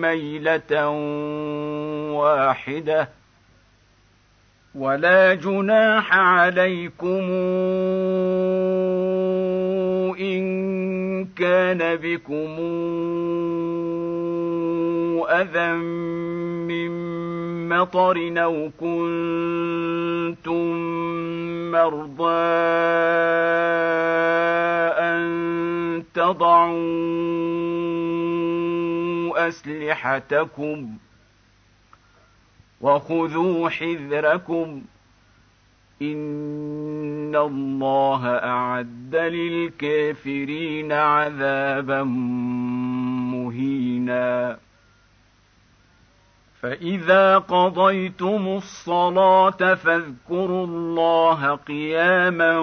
ميله 0.00 0.88
واحدة 2.12 3.08
ولا 4.74 5.34
جناح 5.34 6.16
عليكم 6.16 7.20
ان 10.20 10.49
كان 11.40 11.96
بكم 11.96 12.56
أذى 15.30 15.72
من 16.68 16.90
مطر 17.68 18.32
أو 18.44 18.70
كنتم 18.80 20.66
مرضى 21.72 22.50
أن 25.00 26.02
تضعوا 26.14 26.68
أسلحتكم 29.48 30.96
وخذوا 32.80 33.68
حذركم 33.68 34.82
إن 36.02 37.36
الله 37.36 38.26
أعد 38.26 39.16
للكافرين 39.16 40.92
عذابا 40.92 42.02
مهينا. 43.32 44.58
فإذا 46.62 47.38
قضيتم 47.38 48.48
الصلاة 48.56 49.74
فاذكروا 49.74 50.66
الله 50.66 51.54
قياما 51.54 52.58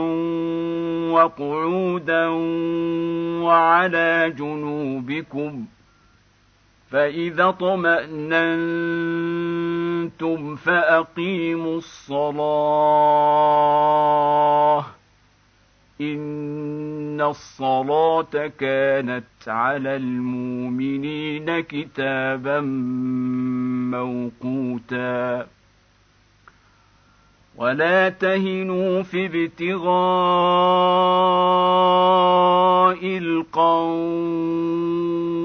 وقعودا 1.12 2.28
وعلى 3.44 4.34
جنوبكم 4.38 5.66
فإذا 6.92 7.50
اطمأننتم 7.50 8.56
فأقيموا 10.56 11.78
الصلاة. 11.78 12.46
إن 16.02 17.22
الصلاة 17.22 18.52
كانت 18.60 19.24
على 19.48 19.96
المؤمنين 19.96 21.60
كتابا 21.60 22.60
موقوتا. 23.92 25.48
ولا 27.58 28.10
تهنوا 28.10 29.02
في 29.02 29.26
ابتغاء 29.26 29.88
القوم 33.18 35.37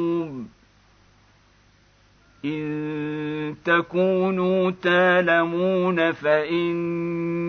إن 2.44 3.54
تكونوا 3.64 4.70
تالمون 4.70 6.12
فإنهم 6.12 7.42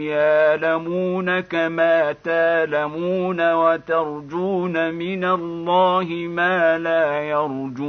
يالمون 0.00 1.40
كما 1.40 2.12
تالمون 2.12 3.52
وترجون 3.52 4.94
من 4.94 5.24
الله 5.24 6.06
ما 6.28 6.78
لا 6.78 7.22
يرجون 7.22 7.80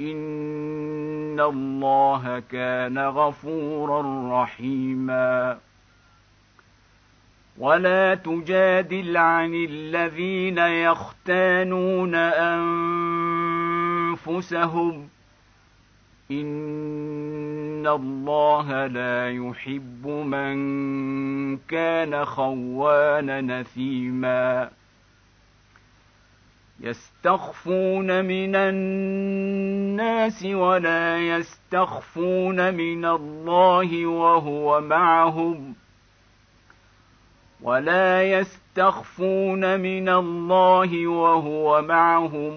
ان 0.00 1.40
الله 1.40 2.42
كان 2.50 2.98
غفورا 2.98 4.02
رحيما 4.42 5.58
ولا 7.58 8.14
تجادل 8.14 9.16
عن 9.16 9.54
الذين 9.54 10.58
يختانون 10.58 12.14
انفسهم 14.14 15.08
ان 16.30 17.86
الله 17.86 18.86
لا 18.86 19.30
يحب 19.30 20.06
من 20.06 20.56
كان 21.56 22.24
خوانا 22.24 23.40
نثيما 23.40 24.70
يستخفون 26.80 28.24
من 28.24 28.56
الناس 28.56 30.44
ولا 30.44 31.18
يستخفون 31.18 32.74
من 32.74 33.04
الله 33.04 34.06
وهو 34.06 34.80
معهم 34.80 35.74
ولا 37.62 38.22
يستخفون 38.22 39.80
من 39.80 40.08
الله 40.08 41.06
وهو 41.06 41.82
معهم 41.82 42.56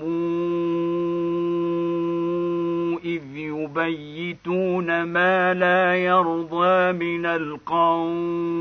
إذ 3.06 3.24
يبيتون 3.36 5.04
ما 5.04 5.54
لا 5.54 5.96
يرضى 5.96 6.92
من 6.92 7.26
القول 7.26 8.58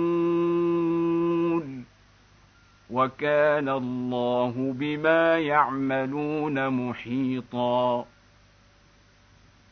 وكان 2.90 3.68
الله 3.68 4.74
بما 4.76 5.38
يعملون 5.38 6.68
محيطا. 6.68 8.06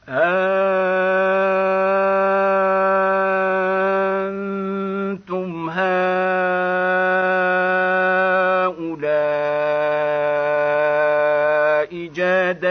أنتم 0.09 1.15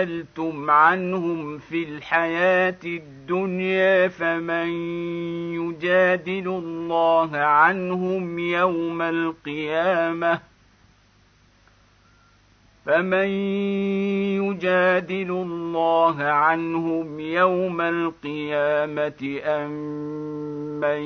جادلتم 0.03 0.71
عنهم 0.71 1.57
في 1.57 1.83
الحياة 1.83 2.79
الدنيا 2.85 4.07
فمن 4.07 4.67
يجادل 5.53 6.47
الله 6.47 7.37
عنهم 7.37 8.39
يوم 8.39 9.01
القيامة؟ 9.01 10.39
فمن 12.85 13.27
يجادل 14.43 15.31
الله 15.31 16.23
عنهم 16.23 17.19
يوم 17.19 17.81
القيامة 17.81 19.39
أم 19.43 19.71
من 20.79 21.01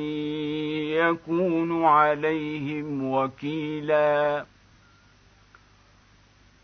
يكون 0.97 1.85
عليهم 1.85 3.11
وكيلاً؟ 3.11 4.56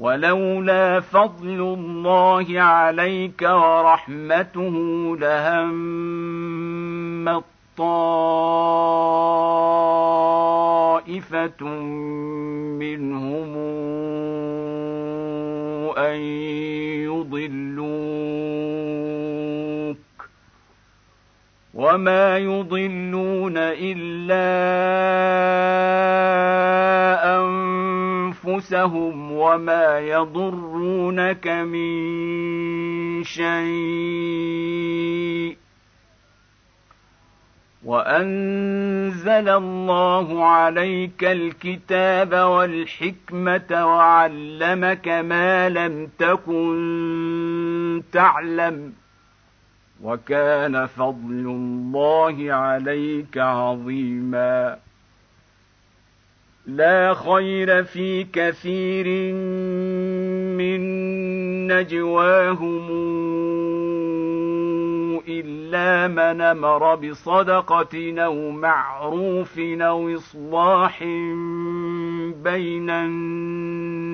ولولا 0.00 1.00
فضل 1.00 1.60
الله 1.60 2.60
عليك 2.60 3.42
ورحمته 3.42 4.74
لهم 5.16 5.70
طائفة 7.76 8.44
منهم 12.80 13.56
أن 15.98 16.20
يضلوك 17.04 17.90
وما 21.74 22.38
يضلون 22.38 23.54
إلا 23.56 24.50
أنفسهم 28.60 29.32
وما 29.32 29.98
يضرونك 29.98 31.48
من 31.48 33.24
شيء. 33.24 33.50
وأنزل 37.84 39.48
الله 39.48 40.44
عليك 40.44 41.24
الكتاب 41.24 42.32
والحكمة 42.32 43.66
وعلمك 43.70 45.08
ما 45.08 45.68
لم 45.68 46.08
تكن 46.18 48.02
تعلم. 48.12 48.92
وكان 50.02 50.86
فضل 50.86 51.30
الله 51.30 52.52
عليك 52.52 53.38
عظيما. 53.38 54.76
لا 56.66 57.14
خير 57.14 57.84
في 57.84 58.24
كثير 58.24 59.34
من 60.56 60.80
نجواهم 61.66 62.90
إلا 65.28 66.08
من 66.08 66.40
أمر 66.40 66.94
بصدقة 66.94 68.14
أو 68.24 68.50
معروف 68.50 69.58
أو 69.58 70.14
إصلاح 70.16 71.02
بين 72.44 72.90
الناس. 72.90 74.10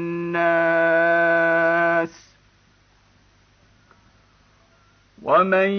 ومن 5.27 5.71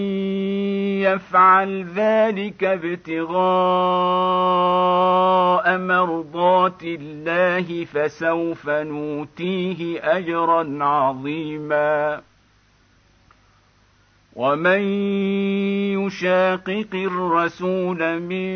يفعل 1.07 1.84
ذلك 1.95 2.64
ابتغاء 2.64 3.38
مرضات 5.78 6.84
الله 6.84 7.86
فسوف 7.86 8.69
نوتيه 8.69 9.99
اجرا 10.18 10.84
عظيما. 10.84 12.22
ومن 14.36 14.82
يشاقق 16.06 16.94
الرسول 16.94 18.19
من 18.19 18.56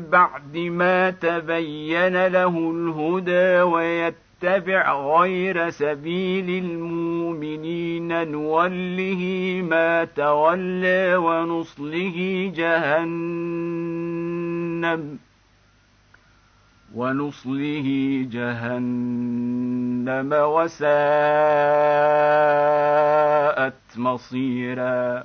بعد 0.00 0.56
ما 0.56 1.10
تبين 1.10 2.26
له 2.26 2.70
الهدى 2.70 3.62
ويتبع 3.62 4.31
يتبع 4.42 4.92
غير 4.92 5.70
سبيل 5.70 6.64
المؤمنين 6.64 8.30
نوله 8.30 9.22
ما 9.64 10.04
تولى 10.04 11.16
ونصله 11.16 12.50
جهنم 12.56 13.98
ونصله 16.94 17.88
جهنم 18.30 20.32
وساءت 20.32 20.92
مصيرا. 23.96 25.24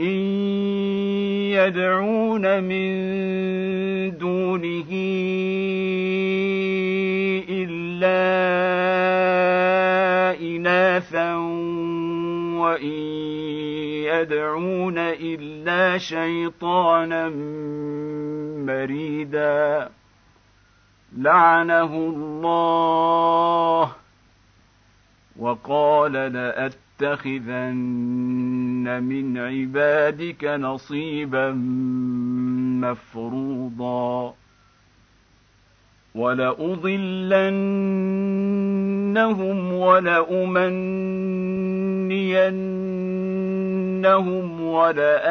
إن 0.00 0.16
يدعون 1.56 2.64
من 2.64 2.86
دونه 4.18 4.90
إلا 7.48 8.20
إناثا 10.40 11.34
وإن 12.60 12.98
يدعون 14.04 14.98
إلا 14.98 15.98
شيطانا 15.98 17.28
مريدا 18.66 19.90
لعنه 21.16 21.94
الله 21.94 23.92
وقال 25.38 26.12
لأتخذن 26.12 27.76
من 28.88 29.38
عبادك 29.38 30.44
نصيبا 30.44 31.52
مفروضا 32.82 34.34
ولأضلنهم 36.14 36.92
ولأمنينهم 39.72 40.86
ولآمرنهم 44.60 45.26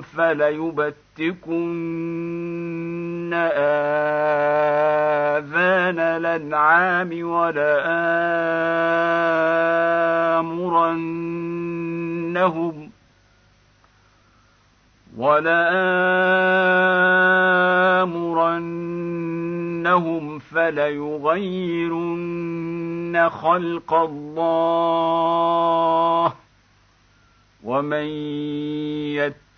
فليبتكن 0.00 1.02
آذان 5.38 5.98
الأنعام 5.98 7.22
ولآمرنهم 7.22 8.52
ولآمرنهم 19.62 20.38
فليغيرن 20.38 22.02
خلق 23.30 23.94
الله 23.94 25.12
ومن 27.64 28.06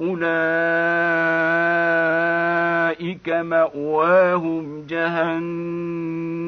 اولئك 0.00 0.28
ماواهم 3.28 4.86
جهنم 4.86 6.40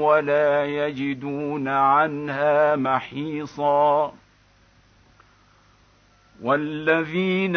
ولا 0.00 0.64
يجدون 0.64 1.68
عنها 1.68 2.76
محيصا 2.76 4.12
والذين 6.42 7.56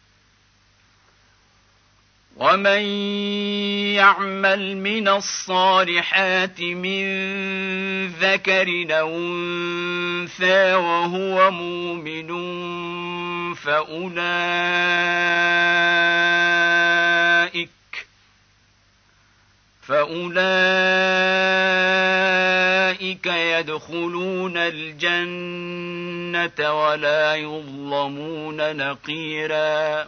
ومن 2.35 2.81
يعمل 3.95 4.77
من 4.77 5.07
الصالحات 5.07 6.61
من 6.61 7.03
ذكر 8.07 8.67
انثى 8.91 10.73
وهو 10.73 11.51
مؤمن 11.51 12.31
فاولئك 13.53 14.21
فاولئك 19.81 20.41
يدخلون 23.25 24.57
الجنه 24.57 25.71
ولا 26.83 27.35
يظلمون 27.35 28.75
نقيرا 28.77 30.07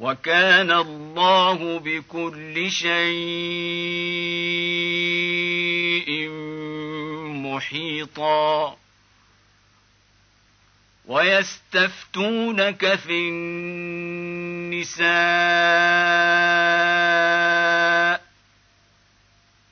وكان 0.00 0.70
الله 0.70 1.78
بكل 1.78 2.70
شيء 2.70 2.90
محيطا. 7.28 8.76
ويستفتونك 11.06 12.94
في 12.94 13.28
النساء. 13.28 15.00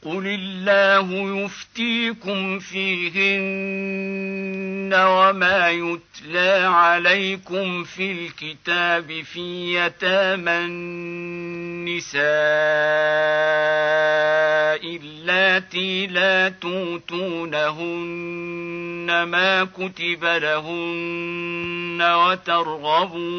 قل 0.09 0.27
الله 0.27 1.45
يفتيكم 1.45 2.59
فيهن 2.59 3.29
وما 4.95 5.71
يتلى 5.71 6.51
عليكم 6.65 7.85
في 7.85 8.13
الكتاب 8.13 9.23
في 9.23 9.75
يتامى 9.75 10.51
النساء 10.51 12.19
اللاتي 14.97 16.07
لا 16.07 16.49
توتونهن 16.49 17.69
ما 19.23 19.65
كتب 19.65 20.25
لهن 20.25 22.03
وترغبون 22.03 23.39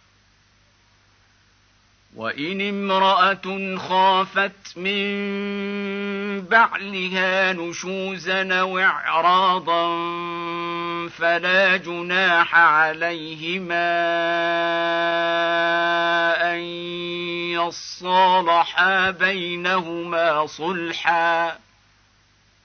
وان 2.15 2.61
امراه 2.61 3.77
خافت 3.77 4.77
من 4.77 6.41
بعلها 6.41 7.53
نشوزا 7.53 8.53
أو 8.59 8.79
اعراضا 8.79 9.87
فلا 11.07 11.77
جناح 11.77 12.55
عليهما 12.55 13.91
ان 16.53 16.59
يصالحا 17.51 19.11
بينهما 19.11 20.45
صلحا 20.45 21.57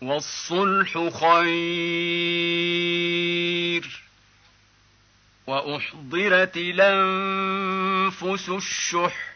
والصلح 0.02 1.08
خير 1.20 2.66
واحضرت 5.46 6.56
الانفس 6.56 8.48
الشح 8.48 9.35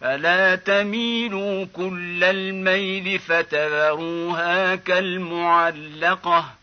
فلا 0.00 0.54
تميلوا 0.56 1.64
كل 1.64 2.24
الميل 2.24 3.18
فتذروها 3.18 4.74
كالمعلقة. 4.74 6.54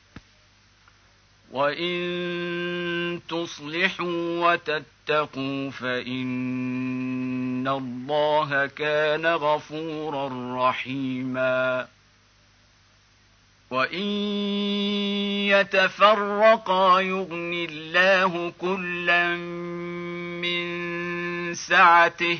وإن 1.52 3.20
تصلحوا 3.30 4.52
وتتقوا 4.52 5.70
فإن 5.70 7.68
الله 7.68 8.66
كان 8.66 9.26
غفورا 9.26 10.30
رحيما. 10.70 11.88
وإن 13.72 14.08
يتفرقا 15.50 17.00
يغن 17.00 17.68
الله 17.70 18.54
كلا 18.62 19.36
من 20.42 20.64
سعته 21.56 22.40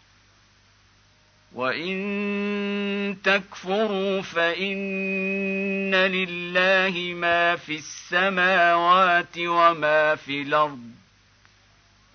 وان 1.55 3.17
تكفروا 3.23 4.21
فان 4.21 5.95
لله 5.95 7.13
ما 7.13 7.55
في 7.55 7.75
السماوات 7.75 9.37
وما 9.37 10.15
في 10.15 10.41
الأرض 10.41 10.91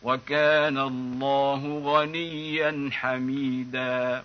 وكان 0.02 0.78
الله 0.78 1.82
غنيا 1.84 2.90
حميدا 2.92 4.24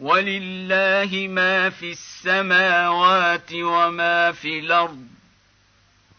ولله 0.00 1.28
ما 1.30 1.70
في 1.70 1.90
السماوات 1.90 3.52
وما 3.52 4.32
في 4.32 4.58
الأرض 4.58 5.06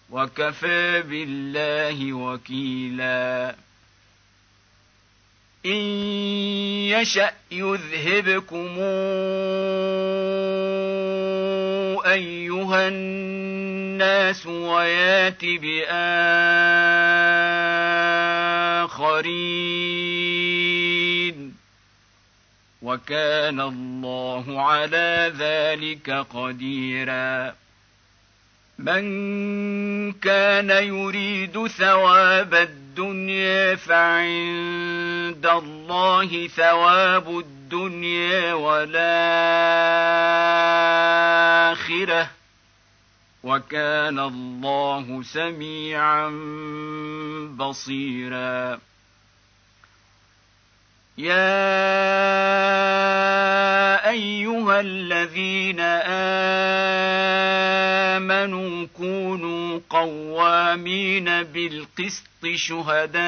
وكفى 0.09 1.01
بالله 1.01 2.13
وكيلا 2.13 3.55
إن 5.65 5.71
يشأ 6.91 7.31
يذهبكم 7.51 8.77
أيها 12.05 12.87
الناس 12.87 14.45
ويأت 14.47 15.45
بآخرين 15.45 15.93
وكان 22.81 23.61
الله 23.61 24.61
على 24.61 25.33
ذلك 25.37 26.09
قديرا 26.09 27.55
من 28.79 29.03
كان 30.11 30.69
يريد 30.69 31.67
ثواب 31.67 32.82
الدنيا 32.93 33.75
فعند 33.75 35.45
الله 35.45 36.47
ثواب 36.47 37.39
الدنيا 37.39 38.53
والآخرة. 38.53 39.09
وكان 43.43 44.19
الله 44.19 45.23
سميعا 45.23 46.29
بصيرا. 47.57 48.79
يا 51.17 51.43
ايها 54.09 54.79
الذين 54.79 55.79
امنوا 58.19 58.87
كونوا 58.97 59.79
قوامين 59.89 61.43
بالقسط 61.43 62.45
شهداء 62.55 63.23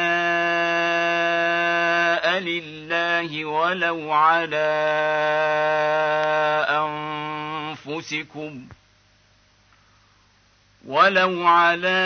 لله 2.40 3.46
ولو 3.46 4.12
على 4.12 4.76
انفسكم 6.70 8.68
ولو 10.86 11.48
على 11.48 12.06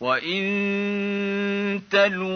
وان 0.00 1.82
تلووا 1.90 2.34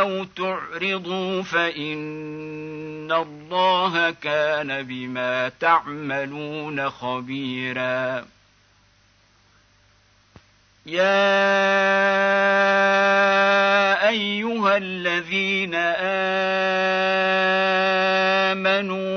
أو 0.00 0.24
تعرضوا 0.24 1.42
فان 1.42 3.12
الله 3.12 4.10
كان 4.10 4.82
بما 4.82 5.48
تعملون 5.48 6.90
خبيرا 6.90 8.26
يا 10.86 11.28
ايها 14.08 14.76
الذين 14.76 15.74
امنوا 18.54 19.10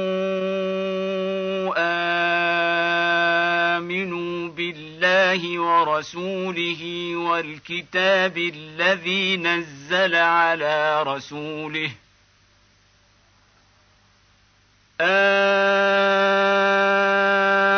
امنوا 5.34 5.42
بالله 5.42 5.60
ورسوله 5.60 7.16
والكتاب 7.16 8.38
الذي 8.38 9.38
نزل 9.38 10.16
على 10.16 11.04
رسوله. 11.04 11.92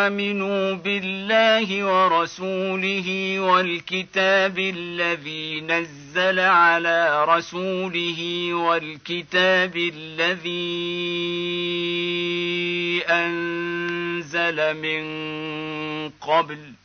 آمنوا 0.03 0.73
بالله 0.73 1.83
ورسوله 1.83 3.39
والكتاب 3.39 4.59
الذي 4.59 5.61
نزل 5.61 6.39
على 6.39 7.25
رسوله 7.25 8.53
والكتاب 8.53 9.77
الذي 9.77 10.65
أنزل 13.09 14.73
من 14.73 15.05
قبل 16.09 16.84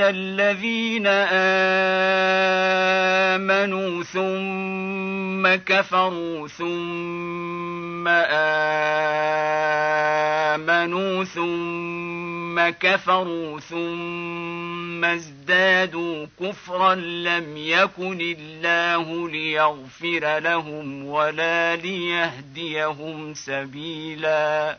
ان 0.00 0.08
الذين 0.08 1.06
امنوا 3.36 4.02
ثم 4.02 5.54
كفروا 5.64 6.48
ثم 6.48 8.08
امنوا 10.48 11.24
ثم 11.24 12.70
كفروا 12.70 13.60
ثم 13.60 15.04
ازدادوا 15.04 16.26
كفرا 16.40 16.94
لم 16.94 17.56
يكن 17.56 18.20
الله 18.20 19.28
ليغفر 19.28 20.38
لهم 20.38 21.06
ولا 21.06 21.76
ليهديهم 21.76 23.34
سبيلا 23.34 24.78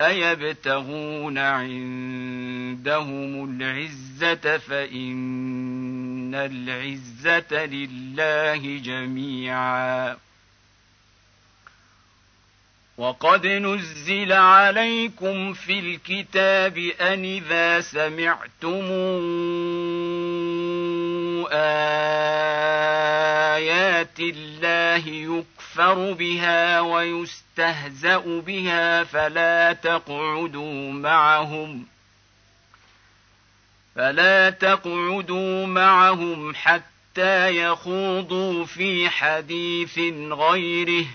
أيبتغون 0.00 1.38
عندهم 1.38 3.04
العزة 3.50 4.58
فإن 4.58 6.34
العزة 6.34 7.66
لله 7.66 8.78
جميعا. 8.78 10.16
وقد 12.98 13.46
نزل 13.46 14.32
عليكم 14.32 15.52
في 15.52 15.78
الكتاب 15.78 16.78
أن 16.78 17.24
إذا 17.24 17.80
سمعتم 17.80 18.84
آيات 23.52 24.20
الله 24.20 25.08
يكفر 25.08 25.53
بها 26.14 26.80
ويستهزأ 26.80 28.40
بها 28.40 29.04
فلا 29.04 29.72
تقعدوا 29.72 30.92
معهم 30.92 31.84
ۖ 31.90 31.94
فلا 33.94 34.50
تقعدوا 34.50 35.66
معهم 35.66 36.54
حتى 36.54 37.56
يخوضوا 37.56 38.64
في 38.64 39.08
حديث 39.08 39.98
غيره 40.30 41.06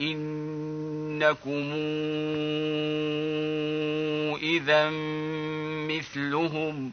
إنكم 0.00 1.72
إذا 4.42 4.90
مثلهم 5.88 6.92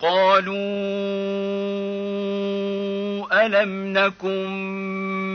قالوا 0.00 0.56
ألم 3.46 3.92
نكن 3.98 4.46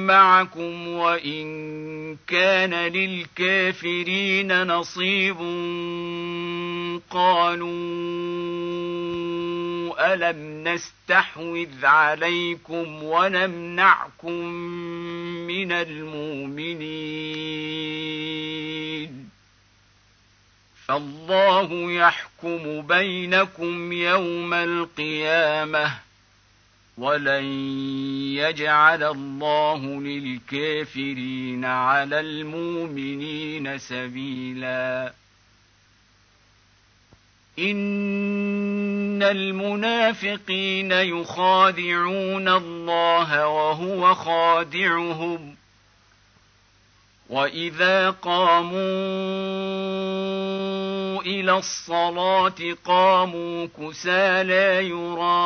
معكم 0.07 0.87
وإن 0.87 2.17
كان 2.27 2.73
للكافرين 2.73 4.67
نصيب 4.67 5.37
قالوا 7.09 7.73
ألم 10.13 10.63
نستحوذ 10.67 11.85
عليكم 11.85 13.03
ونمنعكم 13.03 14.43
من 15.47 15.71
المؤمنين 15.71 17.23
فالله 20.87 21.91
يحكم 21.91 22.81
بينكم 22.81 23.91
يوم 23.91 24.53
القيامة 24.53 25.93
ولن 26.97 27.43
يجعل 28.35 29.03
الله 29.03 29.85
للكافرين 29.85 31.65
على 31.65 32.19
المؤمنين 32.19 33.77
سبيلا. 33.77 35.13
إن 37.59 39.23
المنافقين 39.23 40.91
يخادعون 40.91 42.47
الله 42.47 43.47
وهو 43.47 44.13
خادعهم. 44.15 45.55
وإذا 47.29 48.09
قاموا 48.09 49.53
إلى 51.25 51.57
الصلاة 51.57 52.75
قاموا 52.85 53.67
كسالى 53.79 54.89
يراءون 54.89 55.39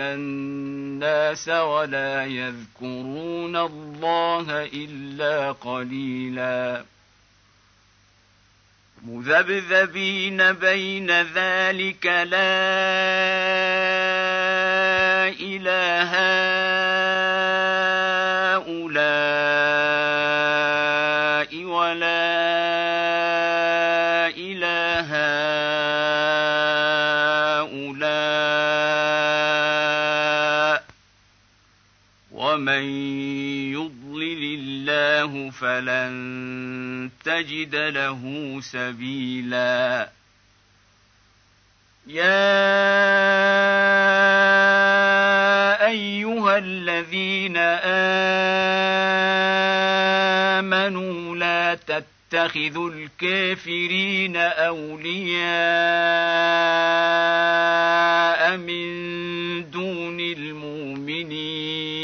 الناس 0.00 1.48
ولا 1.48 2.24
يذكرون 2.24 3.56
الله 3.56 4.64
إلا 4.64 5.52
قليلا. 5.52 6.84
مذبذبين 9.04 10.52
بين 10.52 11.10
ذلك 11.10 12.06
لا 12.06 12.54
إله 15.40 16.14
هؤلاء 16.14 17.63
فلن 35.64 37.10
تجد 37.24 37.74
له 37.76 38.22
سبيلا 38.60 40.10
يا 42.06 42.64
ايها 45.86 46.58
الذين 46.58 47.56
امنوا 50.56 51.36
لا 51.36 51.74
تتخذوا 51.74 52.90
الكافرين 52.90 54.36
اولياء 54.36 55.16
من 58.56 58.90
دون 59.70 60.20
المؤمنين 60.20 62.03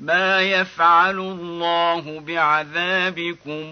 ما 0.00 0.40
يفعل 0.40 1.18
الله 1.18 2.20
بعذابكم 2.20 3.70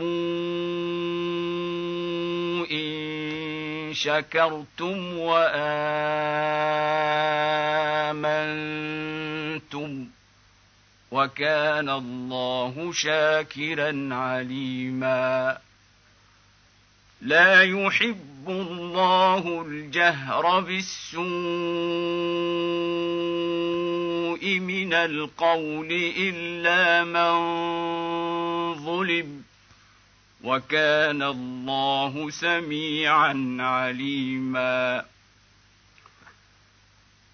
ان 2.71 3.91
شكرتم 3.93 5.19
وامنتم 5.19 5.57
وكان 11.11 11.91
الله 11.91 12.93
شاكرا 12.93 14.09
عليما 14.15 15.59
لا 17.21 17.63
يحب 17.63 18.36
الله 18.49 19.63
الجهر 19.67 20.61
بالسوء 20.61 21.27
من 24.61 24.93
القول 24.95 25.89
إلا 26.19 27.05
من 27.05 27.35
ظلم 28.75 29.43
وكان 30.45 31.23
الله 31.23 32.31
سميعا 32.31 33.57
عليما 33.61 35.05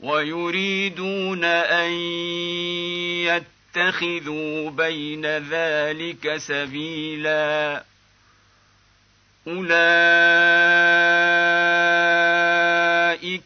ويريدون 0.00 1.44
أن 1.44 1.90
يتخذوا 3.76 4.70
بين 4.70 5.26
ذلك 5.26 6.36
سبيلا. 6.36 7.84
أولئك 9.48 9.76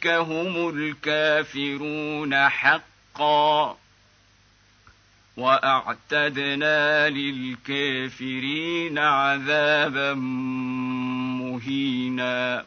هم 0.06 0.68
الكافرون 0.68 2.48
حقا. 2.48 3.76
وأعتدنا 5.36 7.08
للكافرين 7.08 8.98
عذابا 8.98 10.14
مهينا. 11.40 12.64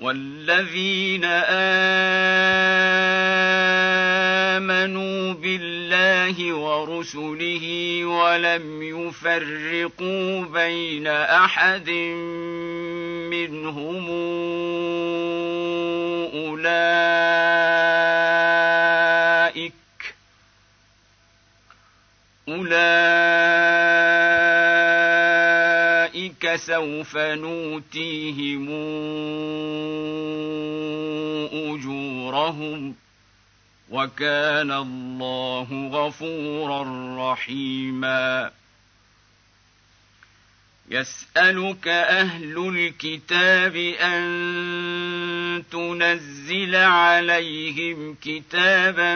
والذين 0.00 1.24
امنوا 1.24 1.72
بالله 5.32 6.54
ورسله 6.54 8.04
ولم 8.04 8.82
يفرقوا 8.82 10.44
بين 10.44 11.06
احد 11.06 11.90
منهم 13.30 14.08
اولئك 16.34 16.90
اولئك 22.48 23.49
سوف 26.60 27.16
نوتيهم 27.16 28.68
أجورهم 31.52 32.94
وكان 33.90 34.70
الله 34.70 35.88
غفورا 35.92 36.82
رحيما. 37.32 38.50
يسألك 40.90 41.88
أهل 41.88 42.68
الكتاب 42.76 43.76
أن 43.76 45.62
تنزل 45.70 46.76
عليهم 46.76 48.16
كتابا 48.22 49.14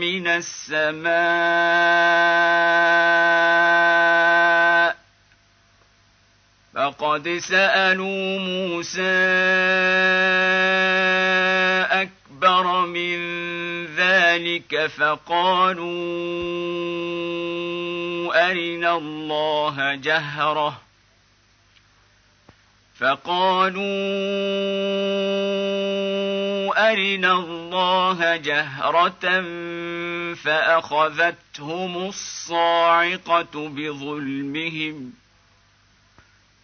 من 0.00 0.26
السماء 0.26 1.14
فقد 6.74 7.28
سالوا 7.28 8.38
موسى 8.38 9.02
اكبر 11.90 12.86
من 12.86 13.16
ذلك 13.96 14.86
فقالوا 14.86 15.84
أرنا 18.50 18.96
الله 18.96 19.94
جهرة 19.94 20.80
فقالوا 22.98 23.84
أرنا 26.92 27.32
الله 27.32 28.36
جهرة 28.36 29.42
فأخذتهم 30.34 32.08
الصاعقة 32.08 33.68
بظلمهم 33.68 35.23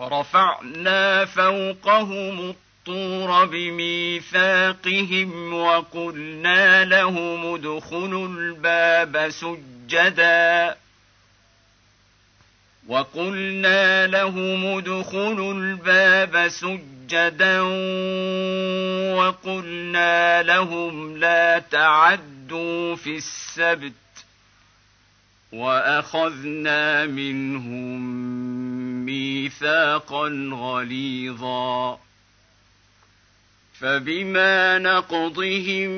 ورفعنا 0.00 1.24
فوقهم 1.24 2.50
الطور 2.50 3.44
بميثاقهم 3.44 5.30
وقلنا 5.54 6.84
لهم 6.84 7.54
ادخلوا 7.54 8.28
الباب 8.28 9.30
سجدا. 9.30 10.76
وقلنا 12.88 14.06
لهم 14.06 14.66
ادخلوا 14.78 15.54
الباب 15.54 16.48
سجدا 16.48 17.60
وقلنا 19.14 20.42
لهم 20.42 21.16
لا 21.16 21.58
تعدوا 21.58 22.96
في 22.96 23.16
السبت 23.16 23.92
وأخذنا 25.52 27.06
منهم 27.06 28.69
ميثاقا 29.06 30.50
غليظا 30.52 31.98
فبما 33.80 34.78
نقضهم 34.78 35.90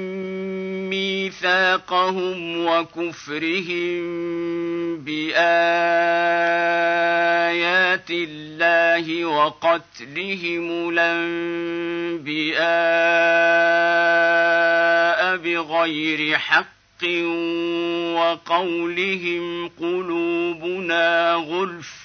ميثاقهم 0.91 2.67
وكفرهم 2.67 4.03
بآيات 4.97 5.43
الله 8.11 9.25
وقتلهم 9.25 10.91
الأنبياء 10.91 12.63
بغير 15.37 16.39
حق 16.39 17.05
وقولهم 18.15 19.69
قلوبنا 19.69 21.35
غلف 21.35 22.02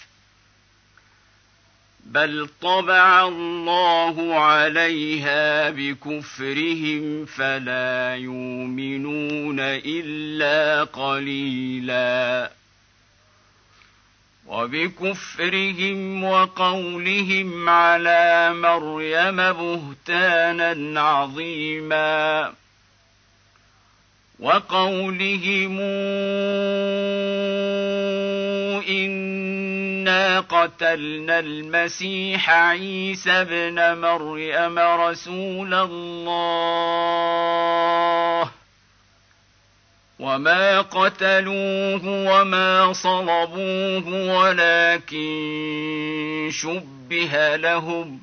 بل 2.17 2.49
طبع 2.61 3.27
الله 3.27 4.39
عليها 4.39 5.69
بكفرهم 5.69 7.25
فلا 7.25 8.15
يؤمنون 8.15 9.59
الا 9.59 10.83
قليلا 10.83 12.51
وبكفرهم 14.47 16.23
وقولهم 16.23 17.69
على 17.69 18.53
مريم 18.53 19.35
بهتانا 19.35 21.01
عظيما 21.01 22.53
وقولهم 24.39 25.77
قتلنا 30.39 31.39
المسيح 31.39 32.49
عيسى 32.49 33.31
ابن 33.31 34.01
مريم 34.01 34.79
رسول 34.79 35.73
الله. 35.73 37.17
وما 40.19 40.81
قتلوه 40.81 42.01
وما 42.05 42.93
صلبوه 42.93 44.37
ولكن 44.39 45.27
شبه 46.51 47.55
لهم. 47.55 48.21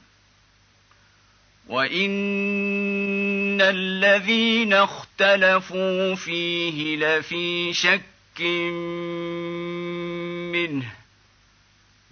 وإن 1.69 3.61
الذين 3.61 4.73
اختلفوا 4.73 6.15
فيه 6.15 6.97
لفي 6.97 7.73
شك 7.73 8.41
منه. 10.53 11.04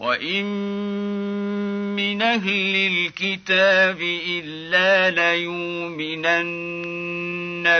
وان 0.00 0.44
من 1.96 2.22
أهل 2.22 2.76
الكتاب 2.76 4.00
الا 4.28 5.10
ليؤمنن 5.10 6.40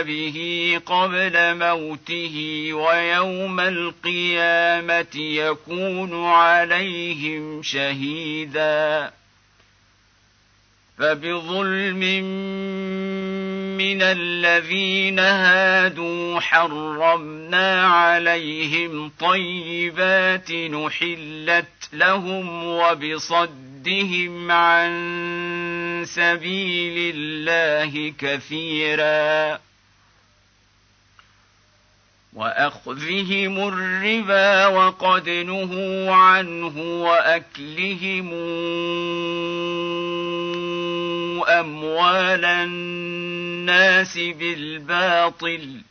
به 0.01 0.37
قبل 0.85 1.57
موته 1.57 2.67
ويوم 2.73 3.59
القيامه 3.59 5.15
يكون 5.15 6.25
عليهم 6.25 7.63
شهيدا 7.63 9.11
فبظلم 10.97 11.99
من 13.77 14.01
الذين 14.01 15.19
هادوا 15.19 16.39
حرمنا 16.39 17.87
عليهم 17.87 19.11
طيبات 19.19 20.51
نحلت 20.51 21.80
لهم 21.93 22.63
وبصدهم 22.65 24.51
عن 24.51 24.91
سبيل 26.07 27.15
الله 27.15 28.13
كثيرا. 28.19 29.59
وأخذهم 32.33 33.67
الربا 33.67 34.67
وقد 34.67 35.29
نهوا 35.29 36.11
عنه 36.11 37.03
وأكلهم 37.03 38.33
أموال 41.49 42.45
الناس 42.45 44.17
بالباطل. 44.17 45.90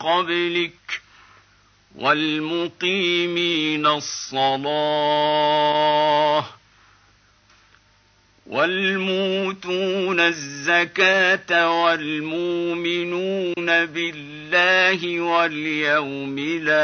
قبلك 0.00 1.00
والمقيمين 1.98 3.86
الصلاة 3.86 5.20
والموتون 8.46 10.20
الزكاة 10.20 11.80
والمؤمنون 11.82 13.54
بالله 13.86 15.20
واليوم 15.20 16.36
الآخر 16.38 16.80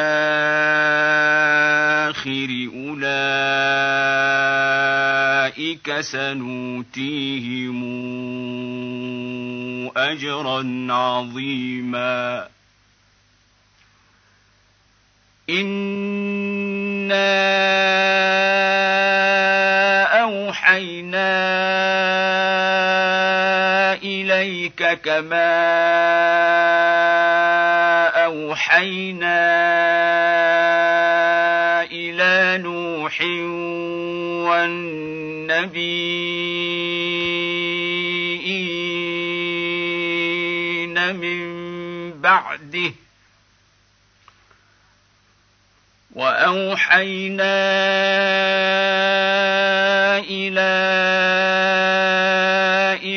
أولئك 5.47 6.01
سنؤتيهم 6.01 7.83
أجرا 9.97 10.87
عظيما 10.93 12.49
انا 15.51 17.27
اوحينا 20.23 21.37
اليك 23.95 24.83
كما 25.05 25.57
اوحينا 28.27 29.47
إلى 31.83 32.59
نوح 32.63 33.21
والنبيين 40.57 41.17
من 41.17 41.41
بعده 42.21 43.06
واوحينا 46.47 47.57
إلى 50.19 50.77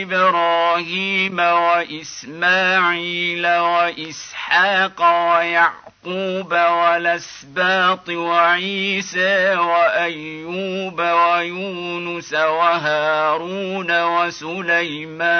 إبراهيم 0.03 1.39
وإسماعيل 1.39 3.47
وإسحاق 3.47 5.01
ويعقوب 5.01 6.51
والأسباط 6.51 8.09
وعيسى 8.09 9.55
وأيوب 9.55 10.99
ويونس 10.99 12.33
وهارون 12.33 14.03
وسليمان 14.03 15.39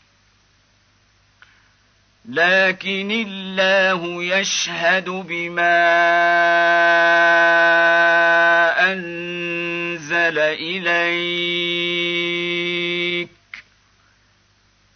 لكن 2.29 3.11
الله 3.11 4.23
يشهد 4.23 5.09
بما 5.09 5.81
أنزل 8.93 10.39
إليك 10.39 11.81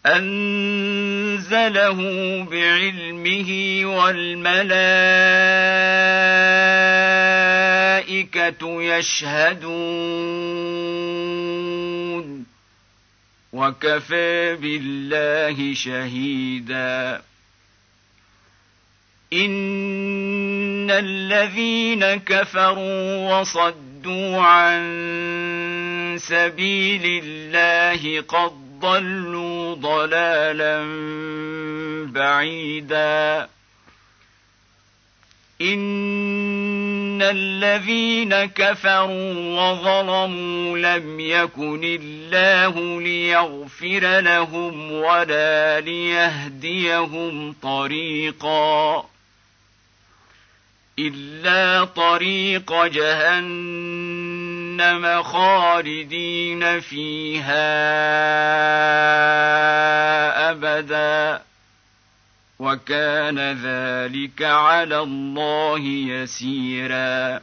أنزله 0.06 2.00
بعلمه 2.52 3.82
والملائكة 3.86 4.84
يشهدون. 8.84 9.86
وكفى 13.56 14.56
بالله 14.56 15.74
شهيدا. 15.74 17.22
إن 19.34 20.92
الذين 20.92 22.16
كفروا 22.16 23.40
وصدوا 23.40 24.42
عن 24.42 24.82
سبيل 26.20 27.24
الله 27.24 28.22
قد 28.22 28.52
ضلوا 28.80 29.76
ضلالا 29.76 30.84
بعيدا. 32.06 33.50
ان 37.16 37.22
الذين 37.22 38.46
كفروا 38.46 39.34
وظلموا 39.34 40.78
لم 40.78 41.20
يكن 41.20 41.82
الله 41.84 43.02
ليغفر 43.02 44.20
لهم 44.20 44.92
ولا 44.92 45.80
ليهديهم 45.82 47.56
طريقا 47.62 49.06
الا 51.00 51.86
طريق 51.86 52.86
جهنم 52.86 53.94
خالدين 55.24 56.80
فيها 56.80 57.66
ابدا 60.52 61.42
وكان 62.60 63.40
ذلك 63.40 64.42
على 64.44 65.00
الله 65.00 65.80
يسيرا. 65.80 67.42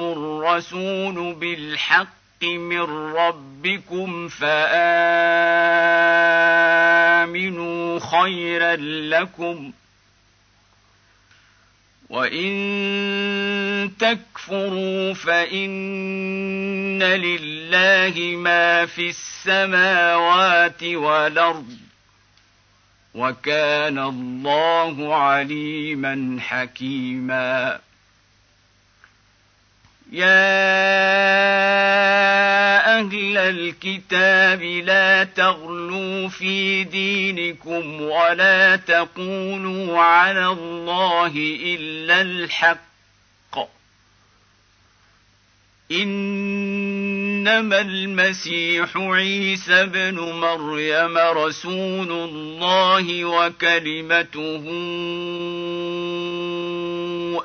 الرسول 0.00 1.34
بالحق 1.34 2.42
من 2.42 3.14
ربكم 3.16 4.28
فآمنوا 4.28 4.80
خيرا 8.00 8.76
لكم 9.20 9.72
وان 12.10 13.90
تكفروا 13.98 15.14
فان 15.14 17.02
لله 17.02 18.36
ما 18.36 18.86
في 18.86 19.08
السماوات 19.08 20.82
والارض 20.82 21.76
وكان 23.14 23.98
الله 23.98 25.14
عليما 25.14 26.36
حكيما 26.40 27.80
يا 30.12 30.50
أهل 32.98 33.36
الكتاب 33.36 34.62
لا 34.62 35.24
تغلوا 35.24 36.28
في 36.28 36.84
دينكم 36.84 38.02
ولا 38.02 38.76
تقولوا 38.76 39.98
على 39.98 40.46
الله 40.46 41.32
إلا 41.64 42.20
الحق. 42.20 42.90
إنما 45.92 47.80
المسيح 47.80 48.96
عيسى 48.96 49.86
بن 49.86 50.14
مريم 50.20 51.18
رسول 51.18 52.12
الله 52.12 53.24
وكلمته 53.24 54.64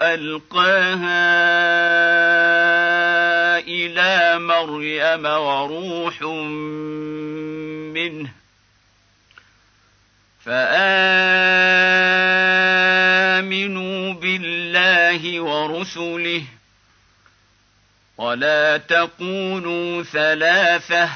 ألقاها 0.01 1.25
إلى 3.59 4.39
مريم 4.39 5.25
وروح 5.25 6.21
منه 7.93 8.29
فآمنوا 10.45 10.93
بالله 14.13 15.41
ورسله 15.41 16.43
ولا 18.17 18.77
تقولوا 18.77 20.03
ثلاثة 20.03 21.09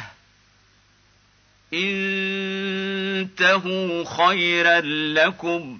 إنتهوا 3.34 4.04
خيرا 4.04 4.82
لكم 5.14 5.80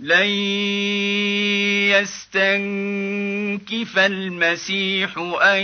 لن 0.00 0.26
يستنكف 2.36 3.98
المسيح 3.98 5.18
أن 5.42 5.62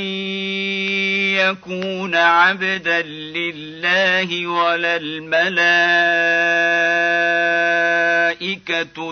يكون 1.36 2.14
عبدا 2.14 3.02
لله 3.02 4.46
ولا 4.46 4.96
الملائكة 4.96 5.52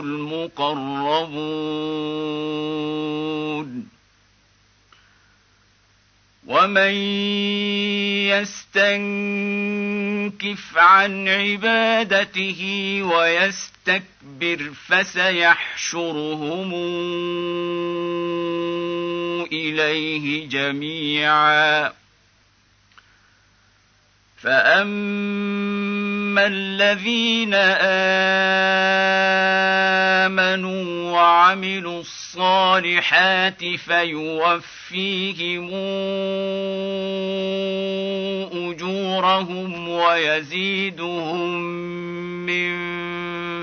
المقربون. 0.01 1.21
ومن 6.51 6.95
يستنكف 8.75 8.79
عن 10.79 11.29
عبادته 11.29 12.63
ويستكبر 13.03 14.71
فسيحشرهم 14.89 16.75
اليه 19.53 20.49
جميعا 20.49 21.93
فاما 24.43 26.10
الذين 26.39 27.55
امنوا 30.25 31.13
وعملوا 31.13 32.01
الصالحات 32.01 33.65
فيوفيهم 33.65 35.71
اجورهم 38.53 39.89
ويزيدهم 39.89 41.61
من 42.47 42.71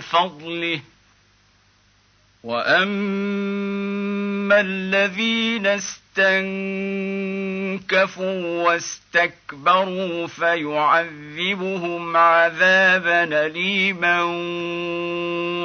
فضله 0.01 0.79
واما 2.43 4.61
الذين 4.61 5.67
استنكفوا 7.77 8.63
واستكبروا 8.63 10.27
فيعذبهم 10.27 12.17
عذابا 12.17 13.23
اليما 13.45 14.23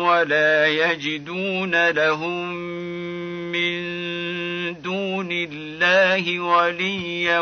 ولا 0.08 0.66
يجدون 0.66 1.90
لهم 1.90 2.52
من 3.52 3.82
دون 4.82 5.28
الله 5.32 6.40
وليا 6.40 7.40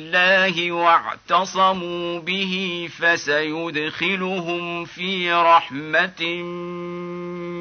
واعتصموا 0.73 2.21
به 2.21 2.89
فسيدخلهم 2.99 4.85
في 4.85 5.33
رحمة 5.33 6.43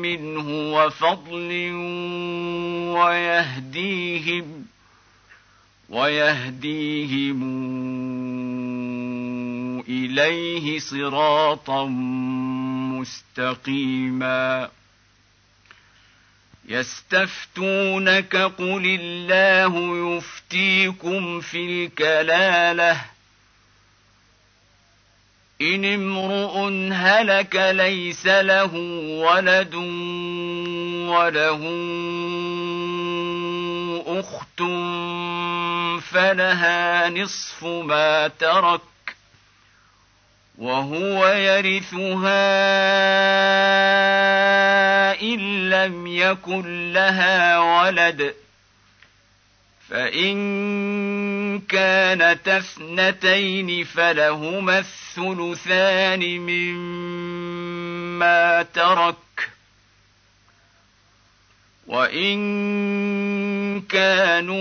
منه 0.02 0.74
وفضل 0.76 1.72
ويهديهم 2.96 4.66
ويهديهم 5.90 7.40
إليه 9.90 10.80
صراطا 10.80 11.86
مستقيما 12.96 14.70
يستفتونك 16.70 18.36
قل 18.36 19.00
الله 19.02 19.98
يفتيكم 20.18 21.40
في 21.40 21.58
الكلالة. 21.58 23.02
إن 25.62 25.86
امرؤ 25.86 26.70
هلك 26.94 27.56
ليس 27.56 28.28
له 28.28 28.76
ولد 29.26 29.76
وله 31.10 31.62
أخت 34.08 34.62
فلها 36.02 37.10
نصف 37.10 37.64
ما 37.64 38.28
ترك. 38.28 38.82
وهو 40.60 41.28
يرثها 41.28 42.42
إن 45.22 45.70
لم 45.70 46.08
يكن 46.08 46.94
لها 46.94 47.60
ولد. 47.60 48.34
فإن 49.90 51.60
كانت 51.60 52.48
اثنتين 52.48 53.84
فلهما 53.84 54.80
الثلثان 54.80 56.20
مما 56.40 57.04
ترك. 58.64 59.16
وإن 61.88 62.40
كانوا 63.82 64.60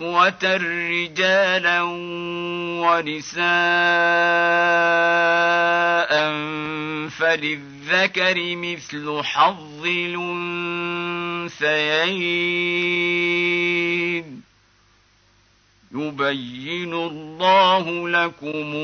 إخوة 0.00 0.56
رجالا 0.56 1.82
ونساء 2.80 3.40
فللذكر 7.08 8.56
مثل 8.56 9.22
حظ 9.22 9.86
الأنثيين. 9.86 10.40
يبين 15.94 16.94
الله 16.94 18.08
لكم 18.08 18.74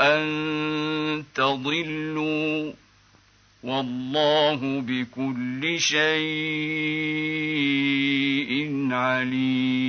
أن 0.00 1.24
تضلوا 1.34 2.72
والله 3.64 4.80
بكل 4.80 5.80
شيء 5.80 6.04
عليم. 8.92 9.84